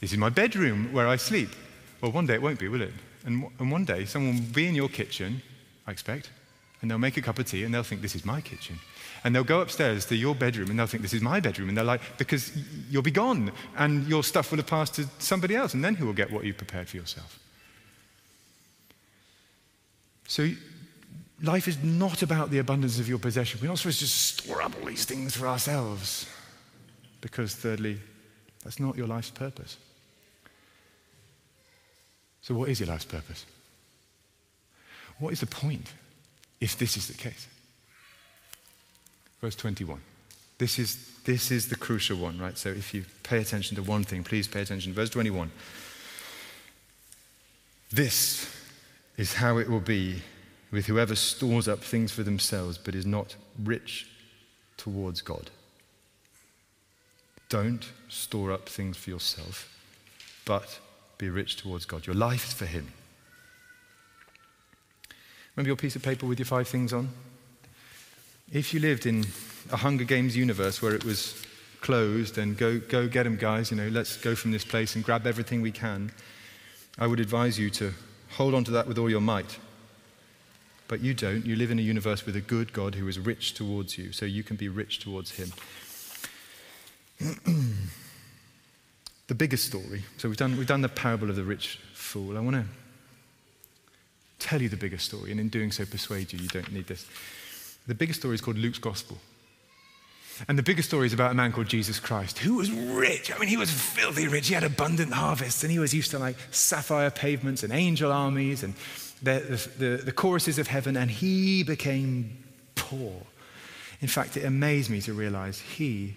this 0.00 0.12
is 0.12 0.18
my 0.18 0.28
bedroom 0.28 0.92
where 0.92 1.08
I 1.08 1.16
sleep. 1.16 1.50
Well, 2.00 2.12
one 2.12 2.26
day 2.26 2.34
it 2.34 2.42
won't 2.42 2.58
be, 2.58 2.68
will 2.68 2.82
it? 2.82 2.92
And, 3.24 3.46
and 3.58 3.70
one 3.70 3.84
day 3.84 4.04
someone 4.04 4.36
will 4.36 4.52
be 4.52 4.66
in 4.66 4.74
your 4.74 4.88
kitchen, 4.88 5.42
I 5.86 5.90
expect, 5.92 6.30
and 6.80 6.90
they'll 6.90 6.98
make 6.98 7.16
a 7.16 7.22
cup 7.22 7.38
of 7.38 7.46
tea 7.46 7.64
and 7.64 7.74
they'll 7.74 7.82
think, 7.82 8.02
this 8.02 8.14
is 8.14 8.24
my 8.24 8.40
kitchen. 8.40 8.78
And 9.26 9.34
they'll 9.34 9.42
go 9.42 9.60
upstairs 9.60 10.06
to 10.06 10.14
your 10.14 10.36
bedroom 10.36 10.70
and 10.70 10.78
they'll 10.78 10.86
think, 10.86 11.02
this 11.02 11.12
is 11.12 11.20
my 11.20 11.40
bedroom. 11.40 11.68
And 11.68 11.76
they're 11.76 11.84
like, 11.84 12.00
because 12.16 12.52
you'll 12.88 13.02
be 13.02 13.10
gone 13.10 13.50
and 13.76 14.06
your 14.06 14.22
stuff 14.22 14.52
will 14.52 14.58
have 14.58 14.68
passed 14.68 14.94
to 14.94 15.08
somebody 15.18 15.56
else. 15.56 15.74
And 15.74 15.84
then 15.84 15.96
who 15.96 16.06
will 16.06 16.12
get 16.12 16.30
what 16.30 16.44
you 16.44 16.54
prepared 16.54 16.88
for 16.88 16.96
yourself? 16.96 17.40
So 20.28 20.48
life 21.42 21.66
is 21.66 21.82
not 21.82 22.22
about 22.22 22.52
the 22.52 22.60
abundance 22.60 23.00
of 23.00 23.08
your 23.08 23.18
possession. 23.18 23.58
We're 23.60 23.66
not 23.66 23.78
supposed 23.78 23.98
to 23.98 24.04
just 24.04 24.44
store 24.44 24.62
up 24.62 24.76
all 24.78 24.86
these 24.86 25.04
things 25.04 25.36
for 25.36 25.48
ourselves. 25.48 26.30
Because, 27.20 27.52
thirdly, 27.52 27.98
that's 28.62 28.78
not 28.78 28.96
your 28.96 29.08
life's 29.08 29.30
purpose. 29.30 29.76
So, 32.42 32.54
what 32.54 32.68
is 32.68 32.78
your 32.78 32.88
life's 32.88 33.06
purpose? 33.06 33.44
What 35.18 35.32
is 35.32 35.40
the 35.40 35.46
point 35.46 35.92
if 36.60 36.78
this 36.78 36.96
is 36.96 37.08
the 37.08 37.14
case? 37.14 37.48
Verse 39.46 39.54
21. 39.54 40.00
This 40.58 40.76
is, 40.76 41.20
this 41.24 41.52
is 41.52 41.68
the 41.68 41.76
crucial 41.76 42.16
one, 42.16 42.36
right? 42.36 42.58
So 42.58 42.68
if 42.68 42.92
you 42.92 43.04
pay 43.22 43.38
attention 43.38 43.76
to 43.76 43.82
one 43.84 44.02
thing, 44.02 44.24
please 44.24 44.48
pay 44.48 44.60
attention. 44.60 44.92
Verse 44.92 45.08
21. 45.08 45.52
This 47.92 48.52
is 49.16 49.34
how 49.34 49.58
it 49.58 49.70
will 49.70 49.78
be 49.78 50.16
with 50.72 50.86
whoever 50.86 51.14
stores 51.14 51.68
up 51.68 51.78
things 51.78 52.10
for 52.10 52.24
themselves 52.24 52.76
but 52.76 52.96
is 52.96 53.06
not 53.06 53.36
rich 53.62 54.08
towards 54.76 55.20
God. 55.20 55.50
Don't 57.48 57.92
store 58.08 58.50
up 58.50 58.68
things 58.68 58.96
for 58.96 59.10
yourself, 59.10 59.72
but 60.44 60.80
be 61.18 61.30
rich 61.30 61.54
towards 61.54 61.84
God. 61.84 62.04
Your 62.04 62.16
life 62.16 62.48
is 62.48 62.52
for 62.52 62.66
Him. 62.66 62.92
Remember 65.54 65.68
your 65.68 65.76
piece 65.76 65.94
of 65.94 66.02
paper 66.02 66.26
with 66.26 66.40
your 66.40 66.46
five 66.46 66.66
things 66.66 66.92
on? 66.92 67.10
If 68.52 68.72
you 68.72 68.80
lived 68.80 69.06
in 69.06 69.26
a 69.72 69.76
Hunger 69.76 70.04
Games 70.04 70.36
universe 70.36 70.80
where 70.80 70.94
it 70.94 71.04
was 71.04 71.34
closed, 71.80 72.36
and 72.38 72.56
go, 72.56 72.78
go 72.80 73.06
get 73.06 73.22
them, 73.22 73.36
guys. 73.36 73.70
You 73.70 73.76
know, 73.76 73.88
let's 73.88 74.16
go 74.16 74.34
from 74.34 74.50
this 74.50 74.64
place 74.64 74.96
and 74.96 75.04
grab 75.04 75.24
everything 75.24 75.62
we 75.62 75.70
can. 75.70 76.10
I 76.98 77.06
would 77.06 77.20
advise 77.20 77.58
you 77.58 77.70
to 77.70 77.92
hold 78.30 78.54
on 78.54 78.64
to 78.64 78.72
that 78.72 78.88
with 78.88 78.98
all 78.98 79.08
your 79.08 79.20
might. 79.20 79.58
But 80.88 81.00
you 81.00 81.14
don't. 81.14 81.46
You 81.46 81.54
live 81.54 81.70
in 81.70 81.78
a 81.78 81.82
universe 81.82 82.26
with 82.26 82.34
a 82.34 82.40
good 82.40 82.72
God 82.72 82.96
who 82.96 83.06
is 83.06 83.18
rich 83.18 83.54
towards 83.54 83.98
you, 83.98 84.12
so 84.12 84.26
you 84.26 84.42
can 84.42 84.56
be 84.56 84.68
rich 84.68 84.98
towards 84.98 85.32
him. 85.32 85.52
the 89.28 89.34
bigger 89.34 89.56
story. 89.56 90.02
So 90.16 90.28
we've 90.28 90.38
done, 90.38 90.56
we've 90.56 90.66
done 90.66 90.82
the 90.82 90.88
parable 90.88 91.30
of 91.30 91.36
the 91.36 91.44
rich 91.44 91.78
fool. 91.94 92.36
I 92.36 92.40
want 92.40 92.56
to 92.56 92.64
tell 94.38 94.60
you 94.60 94.68
the 94.68 94.76
bigger 94.76 94.98
story, 94.98 95.30
and 95.30 95.38
in 95.38 95.48
doing 95.48 95.70
so, 95.70 95.84
persuade 95.84 96.32
you 96.32 96.38
you 96.40 96.48
don't 96.48 96.72
need 96.72 96.86
this. 96.88 97.06
The 97.86 97.94
bigger 97.94 98.12
story 98.12 98.34
is 98.34 98.40
called 98.40 98.58
Luke's 98.58 98.78
Gospel. 98.78 99.18
And 100.48 100.58
the 100.58 100.62
bigger 100.62 100.82
story 100.82 101.06
is 101.06 101.14
about 101.14 101.30
a 101.30 101.34
man 101.34 101.52
called 101.52 101.68
Jesus 101.68 101.98
Christ, 101.98 102.38
who 102.38 102.56
was 102.56 102.70
rich. 102.70 103.32
I 103.34 103.38
mean, 103.38 103.48
he 103.48 103.56
was 103.56 103.70
filthy 103.70 104.28
rich. 104.28 104.48
He 104.48 104.54
had 104.54 104.64
abundant 104.64 105.12
harvests, 105.12 105.62
and 105.62 105.72
he 105.72 105.78
was 105.78 105.94
used 105.94 106.10
to 106.10 106.18
like 106.18 106.36
sapphire 106.50 107.10
pavements 107.10 107.62
and 107.62 107.72
angel 107.72 108.12
armies 108.12 108.62
and 108.62 108.74
the, 109.22 109.68
the, 109.78 110.02
the 110.04 110.12
choruses 110.12 110.58
of 110.58 110.66
heaven, 110.66 110.96
and 110.96 111.10
he 111.10 111.62
became 111.62 112.44
poor. 112.74 113.22
In 114.02 114.08
fact, 114.08 114.36
it 114.36 114.44
amazed 114.44 114.90
me 114.90 115.00
to 115.02 115.14
realize 115.14 115.58
he 115.58 116.16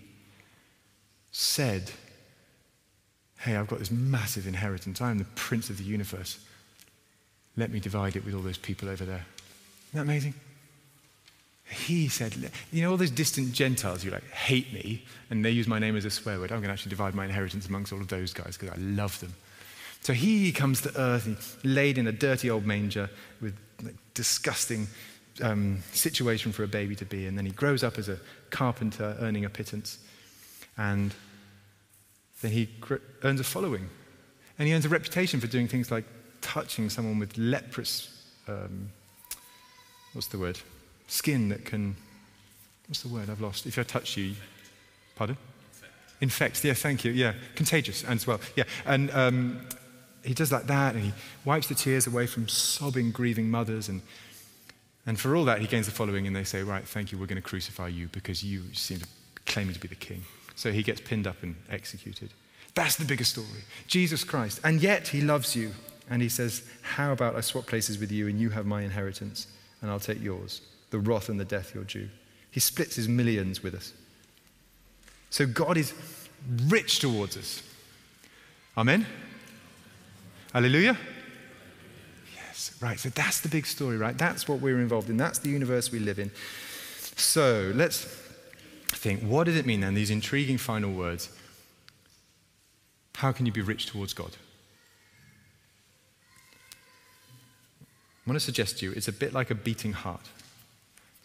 said, 1.32 1.92
Hey, 3.40 3.56
I've 3.56 3.68
got 3.68 3.80
this 3.80 3.92
massive 3.92 4.48
inheritance. 4.48 5.00
I 5.00 5.12
am 5.12 5.18
the 5.18 5.24
prince 5.36 5.70
of 5.70 5.78
the 5.78 5.86
universe. 5.86 6.40
Let 7.56 7.72
me 7.72 7.80
divide 7.80 8.18
it 8.18 8.26
with 8.26 8.34
all 8.34 8.42
those 8.42 8.58
people 8.58 8.90
over 8.90 9.06
there. 9.06 9.26
Isn't 9.94 9.94
that 9.94 10.02
amazing? 10.02 10.34
He 11.70 12.08
said, 12.08 12.36
You 12.72 12.82
know, 12.82 12.92
all 12.92 12.98
those 12.98 13.12
distant 13.12 13.54
Gentiles 13.54 14.04
who 14.04 14.10
like 14.10 14.28
hate 14.32 14.74
me 14.74 15.04
and 15.30 15.46
they 15.46 15.52
use 15.52 15.68
my 15.68 15.78
name 15.78 15.96
as 15.96 16.06
a 16.06 16.10
swear 16.10 16.40
word, 16.40 16.52
I'm 16.52 16.60
going 16.60 16.70
to 16.70 16.74
actually 16.74 16.90
divide 16.90 17.14
my 17.14 17.26
inheritance 17.26 17.68
amongst 17.68 17.94
all 17.94 18.02
of 18.02 18.08
those 18.08 18.34
guys 18.34 18.58
because 18.58 18.76
I 18.76 18.82
love 18.82 19.20
them. 19.20 19.34
So 20.02 20.14
he 20.14 20.52
comes 20.52 20.82
to 20.82 21.00
earth 21.00 21.26
and 21.26 21.38
laid 21.64 21.98
in 21.98 22.08
a 22.08 22.12
dirty 22.12 22.50
old 22.50 22.66
manger 22.66 23.10
with 23.42 23.56
like, 23.84 23.96
disgusting 24.14 24.88
um, 25.42 25.84
situation 25.92 26.52
for 26.52 26.64
a 26.64 26.68
baby 26.68 26.96
to 26.96 27.06
be. 27.06 27.28
And 27.28 27.38
then 27.38 27.46
he 27.46 27.52
grows 27.52 27.84
up 27.84 27.98
as 27.98 28.10
a 28.10 28.18
carpenter 28.50 29.16
earning 29.20 29.46
a 29.46 29.50
pittance. 29.50 30.00
And 30.78 31.14
then 32.42 32.52
he 32.52 32.70
earns 33.24 33.40
a 33.40 33.44
following. 33.44 33.90
And 34.58 34.68
he 34.68 34.74
earns 34.74 34.86
a 34.86 34.90
reputation 34.90 35.40
for 35.40 35.48
doing 35.48 35.68
things 35.68 35.92
like 35.92 36.06
touching 36.42 36.90
someone 36.90 37.20
with 37.20 37.38
leprous, 37.38 38.26
um, 38.48 38.90
what's 40.14 40.28
the 40.28 40.40
word? 40.40 40.60
Skin 41.10 41.50
that 41.50 41.66
can, 41.66 41.96
what's 42.88 43.02
the 43.02 43.10
word 43.10 43.30
I've 43.30 43.42
lost? 43.42 43.66
If 43.66 43.78
I 43.78 43.84
touch 43.84 44.16
you, 44.16 44.36
pardon? 45.16 45.38
Infect. 46.22 46.64
Yeah, 46.64 46.74
thank 46.74 47.04
you. 47.04 47.12
Yeah, 47.12 47.34
contagious 47.56 48.04
as 48.04 48.26
well. 48.26 48.40
Yeah, 48.56 48.64
and 48.86 49.12
um, 49.12 49.60
he 50.24 50.34
does 50.34 50.52
like 50.52 50.68
that, 50.68 50.96
and 50.96 51.04
he 51.04 51.14
wipes 51.46 51.68
the 51.68 51.76
tears 51.76 52.08
away 52.08 52.28
from 52.28 52.48
sobbing, 52.48 53.12
grieving 53.12 53.50
mothers, 53.50 53.90
and 53.90 54.02
and 55.06 55.20
for 55.20 55.36
all 55.36 55.46
that, 55.46 55.60
he 55.60 55.66
gains 55.66 55.88
the 55.88 55.92
following, 55.92 56.28
and 56.28 56.36
they 56.36 56.44
say, 56.44 56.62
Right, 56.62 56.88
thank 56.88 57.12
you, 57.12 57.18
we're 57.18 57.26
going 57.26 57.42
to 57.42 57.48
crucify 57.48 57.88
you 57.88 58.10
because 58.12 58.44
you 58.44 58.64
seem 58.74 59.00
to 59.00 59.08
claim 59.48 59.74
to 59.74 59.80
be 59.80 59.88
the 59.88 59.96
king. 59.96 60.24
So 60.56 60.72
he 60.72 60.84
gets 60.84 61.02
pinned 61.02 61.26
up 61.26 61.42
and 61.42 61.56
executed. 61.70 62.32
That's 62.76 62.96
the 62.98 63.06
bigger 63.06 63.24
story. 63.24 63.64
Jesus 63.88 64.24
Christ. 64.24 64.60
And 64.64 64.82
yet 64.82 65.08
he 65.08 65.22
loves 65.22 65.56
you. 65.56 65.72
And 66.10 66.22
he 66.22 66.30
says, 66.30 66.64
How 66.82 67.12
about 67.12 67.36
I 67.36 67.42
swap 67.42 67.66
places 67.66 67.98
with 67.98 68.12
you 68.12 68.28
and 68.28 68.40
you 68.40 68.50
have 68.50 68.66
my 68.66 68.82
inheritance 68.82 69.48
and 69.82 69.90
I'll 69.90 70.00
take 70.00 70.22
yours, 70.22 70.62
the 70.92 71.00
wrath 71.00 71.30
and 71.30 71.40
the 71.40 71.46
death 71.46 71.74
you're 71.74 71.84
due. 71.84 72.10
He 72.52 72.60
splits 72.60 72.96
his 72.96 73.08
millions 73.08 73.62
with 73.62 73.76
us. 73.76 73.94
So 75.30 75.46
God 75.46 75.78
is 75.78 75.94
rich 76.68 77.00
towards 77.00 77.38
us. 77.38 77.62
Amen? 78.78 79.06
Hallelujah? 80.54 80.98
Yes, 82.36 82.76
right. 82.82 83.00
So 83.00 83.10
that's 83.10 83.42
the 83.42 83.50
big 83.50 83.66
story, 83.66 83.98
right? 83.98 84.18
That's 84.18 84.48
what 84.48 84.62
we're 84.62 84.80
involved 84.80 85.10
in. 85.10 85.18
That's 85.18 85.40
the 85.40 85.50
universe 85.50 85.92
we 85.92 86.00
live 86.00 86.18
in. 86.18 86.32
So 87.16 87.72
let's 87.76 88.06
think 88.88 89.22
what 89.22 89.46
does 89.46 89.56
it 89.56 89.66
mean 89.66 89.82
then, 89.82 89.94
these 89.94 90.10
intriguing 90.10 90.58
final 90.58 90.92
words? 90.92 91.30
How 93.16 93.32
can 93.32 93.46
you 93.46 93.52
be 93.52 93.62
rich 93.62 93.86
towards 93.86 94.14
God? 94.14 94.32
I 97.82 98.30
want 98.30 98.40
to 98.40 98.46
suggest 98.46 98.80
to 98.80 98.86
you 98.86 98.92
it's 98.94 99.08
a 99.08 99.14
bit 99.14 99.34
like 99.34 99.52
a 99.52 99.56
beating 99.56 99.94
heart. 99.94 100.30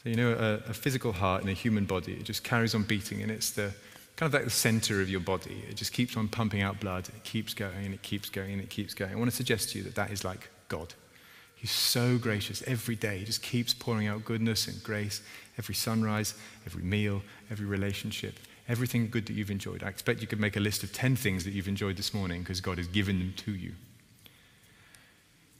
So, 0.04 0.10
you 0.10 0.16
know, 0.16 0.32
a, 0.32 0.70
a, 0.70 0.74
physical 0.74 1.12
heart 1.12 1.42
in 1.42 1.48
a 1.48 1.54
human 1.54 1.86
body, 1.86 2.12
it 2.12 2.24
just 2.24 2.44
carries 2.44 2.74
on 2.74 2.82
beating, 2.82 3.22
and 3.22 3.30
it's 3.30 3.50
the 3.52 3.72
kind 4.16 4.28
of 4.28 4.34
like 4.34 4.44
the 4.44 4.50
center 4.50 5.00
of 5.00 5.08
your 5.08 5.20
body. 5.20 5.64
It 5.66 5.76
just 5.76 5.94
keeps 5.94 6.14
on 6.14 6.28
pumping 6.28 6.60
out 6.60 6.78
blood. 6.78 7.08
It 7.08 7.24
keeps 7.24 7.54
going, 7.54 7.86
and 7.86 7.94
it 7.94 8.02
keeps 8.02 8.28
going, 8.28 8.52
and 8.52 8.60
it 8.60 8.68
keeps 8.68 8.92
going. 8.92 9.12
I 9.12 9.14
want 9.14 9.30
to 9.30 9.36
suggest 9.36 9.70
to 9.70 9.78
you 9.78 9.84
that 9.84 9.94
that 9.94 10.10
is 10.10 10.22
like 10.22 10.50
God. 10.68 10.92
He's 11.56 11.70
so 11.70 12.18
gracious 12.18 12.62
every 12.66 12.96
day. 12.96 13.16
He 13.16 13.24
just 13.24 13.42
keeps 13.42 13.72
pouring 13.72 14.06
out 14.06 14.26
goodness 14.26 14.68
and 14.68 14.82
grace 14.82 15.22
every 15.56 15.74
sunrise, 15.74 16.34
every 16.66 16.82
meal, 16.82 17.22
every 17.50 17.64
relationship, 17.64 18.34
everything 18.68 19.08
good 19.08 19.24
that 19.24 19.32
you've 19.32 19.50
enjoyed. 19.50 19.82
I 19.82 19.88
expect 19.88 20.20
you 20.20 20.26
could 20.26 20.40
make 20.40 20.56
a 20.56 20.60
list 20.60 20.82
of 20.82 20.92
10 20.92 21.16
things 21.16 21.44
that 21.44 21.52
you've 21.52 21.68
enjoyed 21.68 21.96
this 21.96 22.12
morning 22.12 22.42
because 22.42 22.60
God 22.60 22.76
has 22.76 22.88
given 22.88 23.18
them 23.18 23.32
to 23.38 23.52
you. 23.52 23.72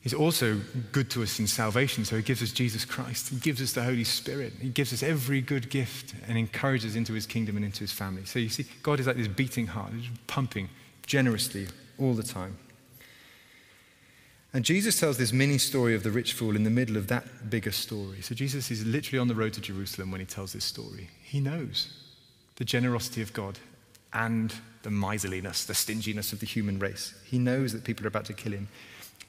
He's 0.05 0.13
also 0.13 0.61
good 0.93 1.09
to 1.13 1.23
us 1.23 1.39
in 1.39 1.47
salvation, 1.47 2.05
so 2.05 2.17
He 2.17 2.23
gives 2.23 2.43
us 2.43 2.53
Jesus 2.53 2.85
Christ. 2.85 3.31
He 3.31 3.37
gives 3.37 3.63
us 3.63 3.73
the 3.73 3.83
Holy 3.83 4.05
Spirit. 4.05 4.53
He 4.61 4.69
gives 4.69 4.93
us 4.93 5.03
every 5.03 5.41
good 5.41 5.71
gift 5.71 6.15
and 6.29 6.37
encourages 6.37 6.93
us 6.93 6.97
into 6.97 7.15
His 7.15 7.25
kingdom 7.25 7.57
and 7.57 7.65
into 7.65 7.81
His 7.81 7.91
family. 7.91 8.27
So 8.27 8.39
you 8.39 8.51
see, 8.51 8.67
God 8.83 9.01
is 9.01 9.07
like 9.07 9.17
this 9.17 9.29
beating 9.29 9.67
heart, 9.67 9.93
pumping 10.27 10.69
generously 11.07 11.69
all 11.99 12.13
the 12.13 12.23
time. 12.23 12.59
And 14.53 14.63
Jesus 14.63 15.01
tells 15.01 15.17
this 15.17 15.33
mini 15.33 15.57
story 15.57 15.95
of 15.95 16.03
the 16.03 16.11
rich 16.11 16.35
fool 16.35 16.55
in 16.55 16.65
the 16.65 16.71
middle 16.71 16.99
of 16.99 17.09
that 17.09 17.49
bigger 17.49 17.73
story. 17.73 18.21
So 18.21 18.35
Jesus 18.35 18.71
is 18.71 18.85
literally 18.85 19.19
on 19.19 19.29
the 19.29 19.35
road 19.35 19.55
to 19.55 19.63
Jerusalem 19.63 20.11
when 20.11 20.21
he 20.21 20.27
tells 20.27 20.53
this 20.53 20.65
story. 20.65 21.09
He 21.23 21.41
knows 21.41 21.89
the 22.57 22.65
generosity 22.67 23.23
of 23.23 23.33
God 23.33 23.59
and 24.13 24.55
the 24.83 24.91
miserliness, 24.91 25.65
the 25.65 25.75
stinginess 25.75 26.35
of 26.35 26.41
the 26.41 26.47
human 26.47 26.79
race. 26.79 27.15
He 27.25 27.39
knows 27.39 27.73
that 27.73 27.85
people 27.85 28.05
are 28.05 28.09
about 28.09 28.27
to 28.27 28.35
kill 28.35 28.53
him. 28.53 28.69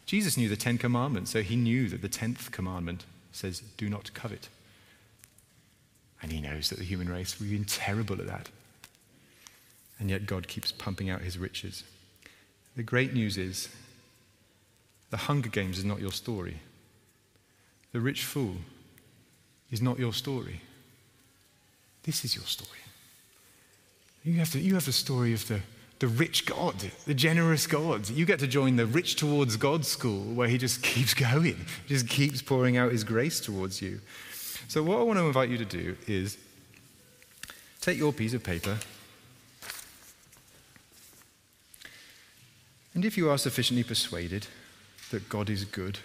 Jesus 0.05 0.37
knew 0.37 0.49
the 0.49 0.55
Ten 0.55 0.77
Commandments, 0.77 1.31
so 1.31 1.41
he 1.41 1.55
knew 1.55 1.89
that 1.89 2.01
the 2.01 2.09
tenth 2.09 2.51
commandment 2.51 3.05
says, 3.31 3.61
Do 3.77 3.89
not 3.89 4.13
covet. 4.13 4.49
And 6.21 6.31
he 6.31 6.41
knows 6.41 6.69
that 6.69 6.77
the 6.79 6.85
human 6.85 7.09
race, 7.09 7.39
we've 7.39 7.51
been 7.51 7.65
terrible 7.65 8.19
at 8.19 8.27
that. 8.27 8.49
And 9.99 10.09
yet 10.09 10.25
God 10.25 10.47
keeps 10.47 10.71
pumping 10.71 11.09
out 11.09 11.21
his 11.21 11.37
riches. 11.37 11.83
The 12.75 12.83
great 12.83 13.13
news 13.13 13.37
is 13.37 13.69
the 15.09 15.17
Hunger 15.17 15.49
Games 15.49 15.77
is 15.77 15.85
not 15.85 15.99
your 15.99 16.11
story. 16.11 16.59
The 17.91 17.99
rich 18.01 18.23
fool 18.23 18.55
is 19.71 19.81
not 19.81 19.99
your 19.99 20.13
story. 20.13 20.61
This 22.03 22.25
is 22.25 22.35
your 22.35 22.45
story. 22.45 22.79
You 24.23 24.33
have, 24.33 24.51
to, 24.51 24.59
you 24.59 24.73
have 24.73 24.85
the 24.85 24.91
story 24.91 25.33
of 25.33 25.47
the, 25.47 25.61
the 25.99 26.07
rich 26.07 26.45
God, 26.45 26.75
the 27.05 27.13
generous 27.13 27.67
God. 27.67 28.09
You 28.09 28.25
get 28.25 28.39
to 28.39 28.47
join 28.47 28.75
the 28.75 28.85
rich 28.85 29.15
towards 29.15 29.55
God 29.57 29.85
school 29.85 30.23
where 30.33 30.47
he 30.47 30.57
just 30.57 30.83
keeps 30.83 31.13
going, 31.13 31.65
just 31.87 32.07
keeps 32.07 32.41
pouring 32.41 32.77
out 32.77 32.91
his 32.91 33.03
grace 33.03 33.39
towards 33.39 33.81
you. 33.81 34.01
So, 34.67 34.83
what 34.83 34.99
I 34.99 35.03
want 35.03 35.19
to 35.19 35.25
invite 35.25 35.49
you 35.49 35.57
to 35.57 35.65
do 35.65 35.95
is 36.07 36.37
take 37.81 37.97
your 37.97 38.11
piece 38.11 38.33
of 38.33 38.43
paper, 38.43 38.77
and 42.93 43.05
if 43.05 43.17
you 43.17 43.29
are 43.29 43.37
sufficiently 43.37 43.83
persuaded, 43.83 44.47
that 45.11 45.29
God 45.29 45.49
is 45.49 45.65
good 45.65 45.99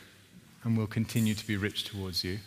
and 0.63 0.77
will 0.77 0.87
continue 0.87 1.35
to 1.35 1.47
be 1.47 1.57
rich 1.57 1.85
towards 1.85 2.23
you. 2.23 2.39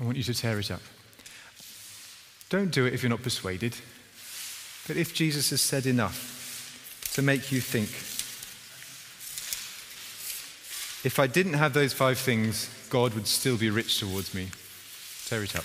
I 0.00 0.04
want 0.04 0.16
you 0.16 0.22
to 0.22 0.34
tear 0.34 0.58
it 0.58 0.70
up. 0.70 0.80
Don't 2.50 2.70
do 2.70 2.84
it 2.84 2.92
if 2.92 3.02
you're 3.02 3.10
not 3.10 3.22
persuaded. 3.22 3.74
But 4.86 4.96
if 4.96 5.14
Jesus 5.14 5.50
has 5.50 5.62
said 5.62 5.86
enough 5.86 7.12
to 7.14 7.22
make 7.22 7.50
you 7.50 7.60
think, 7.60 7.88
if 11.04 11.18
I 11.18 11.26
didn't 11.26 11.54
have 11.54 11.72
those 11.72 11.92
five 11.92 12.18
things, 12.18 12.68
God 12.90 13.14
would 13.14 13.26
still 13.26 13.56
be 13.56 13.70
rich 13.70 13.98
towards 14.00 14.34
me, 14.34 14.48
tear 15.26 15.44
it 15.44 15.56
up. 15.56 15.64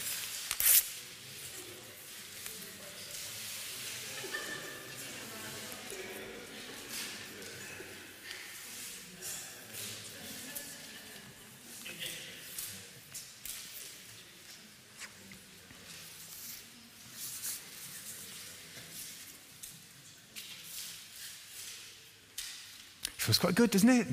Feels 23.35 23.39
quite 23.39 23.55
good, 23.55 23.71
doesn't 23.71 23.89
it? 23.89 24.07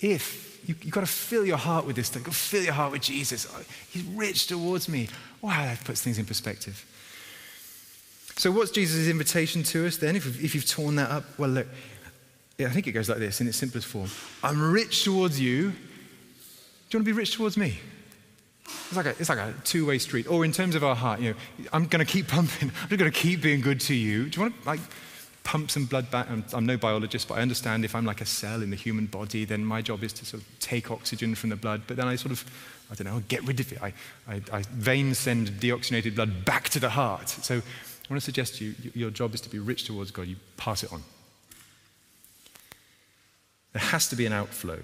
if 0.00 0.60
you, 0.66 0.74
have 0.74 0.90
got 0.90 1.00
to 1.00 1.06
fill 1.06 1.46
your 1.46 1.56
heart 1.56 1.86
with 1.86 1.94
this 1.94 2.08
to 2.10 2.18
fill 2.18 2.64
your 2.64 2.72
heart 2.72 2.90
with 2.90 3.02
Jesus. 3.02 3.46
Oh, 3.54 3.62
he's 3.90 4.02
rich 4.02 4.48
towards 4.48 4.88
me. 4.88 5.08
Wow, 5.40 5.64
that 5.64 5.84
puts 5.84 6.02
things 6.02 6.18
in 6.18 6.24
perspective. 6.24 6.84
So, 8.36 8.50
what's 8.50 8.72
Jesus' 8.72 9.06
invitation 9.06 9.62
to 9.64 9.86
us 9.86 9.98
then? 9.98 10.16
If, 10.16 10.42
if 10.42 10.56
you've 10.56 10.68
torn 10.68 10.96
that 10.96 11.10
up, 11.10 11.24
well, 11.38 11.50
look, 11.50 11.68
I 12.58 12.68
think 12.70 12.88
it 12.88 12.92
goes 12.92 13.08
like 13.08 13.18
this 13.18 13.40
in 13.40 13.46
its 13.46 13.58
simplest 13.58 13.86
form 13.86 14.10
I'm 14.42 14.72
rich 14.72 15.04
towards 15.04 15.40
you. 15.40 15.70
Do 15.70 15.76
you 16.90 16.98
want 16.98 17.06
to 17.06 17.12
be 17.12 17.12
rich 17.12 17.36
towards 17.36 17.56
me? 17.56 17.78
It's 18.64 18.96
like 18.96 19.06
a, 19.06 19.10
it's 19.10 19.28
like 19.28 19.38
a 19.38 19.54
two 19.62 19.86
way 19.86 19.98
street. 19.98 20.26
Or 20.28 20.44
in 20.44 20.50
terms 20.50 20.74
of 20.74 20.82
our 20.82 20.96
heart, 20.96 21.20
you 21.20 21.30
know, 21.30 21.36
I'm 21.72 21.86
going 21.86 22.04
to 22.04 22.12
keep 22.12 22.26
pumping. 22.26 22.72
I'm 22.82 22.88
just 22.88 22.98
going 22.98 23.12
to 23.12 23.16
keep 23.16 23.40
being 23.40 23.60
good 23.60 23.80
to 23.82 23.94
you. 23.94 24.28
Do 24.28 24.36
you 24.36 24.42
want 24.42 24.60
to 24.60 24.66
like 24.66 24.80
pump 25.44 25.70
some 25.70 25.84
blood 25.84 26.10
back? 26.10 26.28
I'm, 26.28 26.44
I'm, 26.52 26.66
no 26.66 26.76
biologist, 26.76 27.28
but 27.28 27.38
I 27.38 27.42
understand 27.42 27.84
if 27.84 27.94
I'm 27.94 28.04
like 28.04 28.20
a 28.20 28.26
cell 28.26 28.62
in 28.62 28.70
the 28.70 28.76
human 28.76 29.06
body, 29.06 29.44
then 29.44 29.64
my 29.64 29.80
job 29.80 30.02
is 30.02 30.12
to 30.14 30.26
sort 30.26 30.42
of 30.42 30.58
take 30.58 30.90
oxygen 30.90 31.34
from 31.34 31.50
the 31.50 31.56
blood. 31.56 31.82
But 31.86 31.96
then 31.96 32.08
I 32.08 32.16
sort 32.16 32.32
of, 32.32 32.44
I 32.90 32.94
don't 32.94 33.06
know, 33.06 33.22
get 33.28 33.44
rid 33.44 33.60
of 33.60 33.72
it. 33.72 33.80
I, 33.82 33.92
I, 34.26 34.40
I 34.52 34.62
veins 34.72 35.18
send 35.18 35.48
deoxygenated 35.48 36.16
blood 36.16 36.44
back 36.44 36.68
to 36.70 36.80
the 36.80 36.90
heart. 36.90 37.28
So 37.28 37.56
I 37.56 38.12
want 38.12 38.20
to 38.20 38.24
suggest 38.24 38.56
to 38.56 38.64
you, 38.64 38.74
your 38.94 39.10
job 39.10 39.34
is 39.34 39.40
to 39.42 39.50
be 39.50 39.58
rich 39.58 39.84
towards 39.84 40.10
God. 40.10 40.26
You 40.26 40.36
pass 40.56 40.82
it 40.82 40.92
on. 40.92 41.02
There 43.72 43.82
has 43.82 44.08
to 44.08 44.16
be 44.16 44.26
an 44.26 44.32
outflow. 44.32 44.80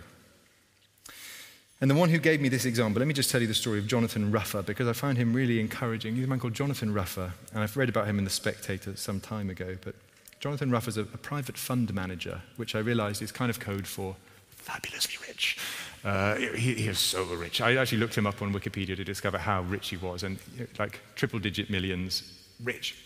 And 1.80 1.90
the 1.90 1.94
one 1.94 2.10
who 2.10 2.18
gave 2.18 2.42
me 2.42 2.50
this 2.50 2.66
example, 2.66 3.00
let 3.00 3.08
me 3.08 3.14
just 3.14 3.30
tell 3.30 3.40
you 3.40 3.46
the 3.46 3.54
story 3.54 3.78
of 3.78 3.86
Jonathan 3.86 4.30
Ruffer 4.30 4.60
because 4.60 4.86
I 4.86 4.92
found 4.92 5.16
him 5.16 5.32
really 5.32 5.60
encouraging. 5.60 6.14
He's 6.14 6.24
a 6.24 6.26
man 6.26 6.38
called 6.38 6.52
Jonathan 6.52 6.92
Ruffer, 6.92 7.32
and 7.54 7.62
I've 7.62 7.74
read 7.76 7.88
about 7.88 8.06
him 8.06 8.18
in 8.18 8.24
The 8.24 8.30
Spectator 8.30 8.96
some 8.96 9.18
time 9.18 9.48
ago. 9.48 9.78
But 9.82 9.94
Jonathan 10.40 10.70
Ruffer 10.70 10.88
is 10.88 10.96
a, 10.96 11.02
a 11.02 11.18
private 11.18 11.56
fund 11.58 11.92
manager, 11.94 12.40
which 12.56 12.74
I 12.74 12.78
realized 12.78 13.22
is 13.22 13.30
kind 13.30 13.50
of 13.50 13.60
code 13.60 13.86
for 13.86 14.16
fabulously 14.48 15.16
rich. 15.28 15.58
Uh, 16.02 16.36
he, 16.36 16.74
he, 16.74 16.88
is 16.88 16.98
so 16.98 17.24
rich. 17.24 17.60
I 17.60 17.76
actually 17.76 17.98
looked 17.98 18.16
him 18.16 18.26
up 18.26 18.40
on 18.40 18.52
Wikipedia 18.52 18.96
to 18.96 19.04
discover 19.04 19.36
how 19.36 19.62
rich 19.62 19.90
he 19.90 19.98
was, 19.98 20.22
and 20.22 20.38
like 20.78 21.00
triple 21.14 21.38
digit 21.38 21.68
millions 21.68 22.22
rich. 22.64 22.96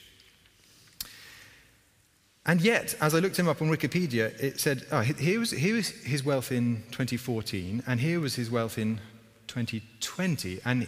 And 2.47 2.61
yet, 2.61 2.95
as 3.01 3.15
I 3.15 3.19
looked 3.19 3.39
him 3.39 3.49
up 3.49 3.63
on 3.63 3.69
Wikipedia, 3.69 4.39
it 4.41 4.61
said, 4.61 4.87
oh, 4.93 5.01
here, 5.01 5.41
was, 5.41 5.51
here 5.51 5.75
was 5.75 5.89
his 5.89 6.25
wealth 6.25 6.53
in 6.53 6.85
2014, 6.93 7.83
and 7.87 7.99
here 7.99 8.21
was 8.21 8.35
his 8.35 8.51
wealth 8.51 8.79
in 8.79 9.01
2020, 9.49 10.61
and 10.65 10.87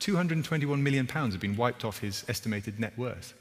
221 0.00 0.82
million 0.82 1.06
pounds 1.06 1.34
had 1.34 1.40
been 1.40 1.56
wiped 1.56 1.84
off 1.84 2.00
his 2.00 2.24
estimated 2.28 2.80
net 2.80 2.98
worth. 2.98 3.32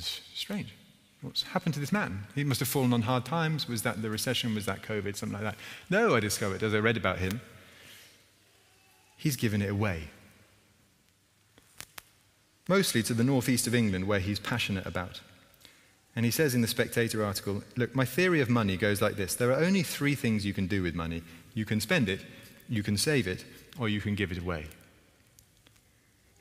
Strange. 0.00 0.74
What's 1.22 1.42
happened 1.42 1.74
to 1.74 1.80
this 1.80 1.92
man? 1.92 2.24
He 2.34 2.44
must 2.44 2.60
have 2.60 2.68
fallen 2.68 2.92
on 2.92 3.02
hard 3.02 3.24
times. 3.24 3.68
Was 3.68 3.82
that 3.82 4.02
the 4.02 4.10
recession? 4.10 4.54
Was 4.54 4.66
that 4.66 4.82
COVID? 4.82 5.16
Something 5.16 5.42
like 5.42 5.54
that. 5.54 5.56
No, 5.90 6.14
I 6.14 6.20
discovered 6.20 6.62
as 6.62 6.74
I 6.74 6.78
read 6.78 6.96
about 6.96 7.18
him, 7.18 7.40
he's 9.16 9.36
given 9.36 9.62
it 9.62 9.70
away 9.70 10.10
mostly 12.68 13.02
to 13.04 13.14
the 13.14 13.24
northeast 13.24 13.66
of 13.66 13.74
England, 13.74 14.06
where 14.06 14.18
he's 14.18 14.38
passionate 14.38 14.86
about. 14.86 15.20
And 16.14 16.24
he 16.24 16.30
says 16.30 16.54
in 16.54 16.62
the 16.62 16.68
Spectator 16.68 17.24
article 17.24 17.62
Look, 17.76 17.94
my 17.94 18.04
theory 18.04 18.40
of 18.40 18.48
money 18.48 18.76
goes 18.76 19.02
like 19.02 19.16
this 19.16 19.34
there 19.34 19.52
are 19.52 19.64
only 19.64 19.82
three 19.82 20.14
things 20.14 20.46
you 20.46 20.54
can 20.54 20.66
do 20.66 20.82
with 20.82 20.94
money 20.94 21.22
you 21.54 21.64
can 21.64 21.80
spend 21.80 22.08
it, 22.08 22.20
you 22.68 22.82
can 22.82 22.96
save 22.96 23.26
it, 23.26 23.44
or 23.78 23.88
you 23.88 24.00
can 24.00 24.14
give 24.14 24.30
it 24.30 24.38
away. 24.38 24.66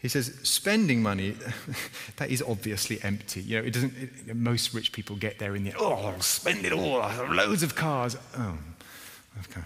He 0.05 0.09
says, 0.09 0.37
spending 0.43 1.01
money, 1.01 1.35
that 2.17 2.29
is 2.29 2.41
obviously 2.41 3.01
empty. 3.01 3.41
You 3.41 3.59
know, 3.59 3.67
it 3.67 3.71
doesn't, 3.71 3.93
it, 3.97 4.35
most 4.35 4.73
rich 4.73 4.91
people 4.91 5.15
get 5.15 5.39
there 5.39 5.55
in 5.55 5.63
the, 5.63 5.73
oh, 5.79 5.93
I'll 5.93 6.21
spend 6.21 6.63
it 6.63 6.71
all, 6.71 6.99
loads 7.33 7.63
of 7.63 7.75
cars. 7.75 8.15
Oh, 8.37 8.57
okay 9.49 9.61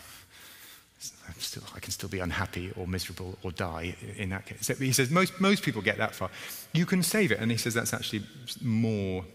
still, 1.38 1.64
I 1.76 1.80
can 1.80 1.92
still 1.92 2.10
be 2.10 2.20
unhappy 2.20 2.72
or 2.76 2.88
miserable 2.88 3.38
or 3.44 3.52
die 3.52 3.96
in 4.18 4.30
that 4.30 4.46
case. 4.46 4.60
So 4.62 4.76
he 4.76 4.92
says 4.92 5.10
most, 5.10 5.40
most 5.40 5.64
people 5.64 5.82
get 5.82 5.98
that 5.98 6.16
far. 6.16 6.30
You 6.74 6.86
can 6.86 7.04
save 7.04 7.32
it. 7.32 7.40
And 7.40 7.52
he 7.52 7.58
says 7.58 7.74
that's 7.74 7.94
actually 7.94 8.24
more 8.62 9.26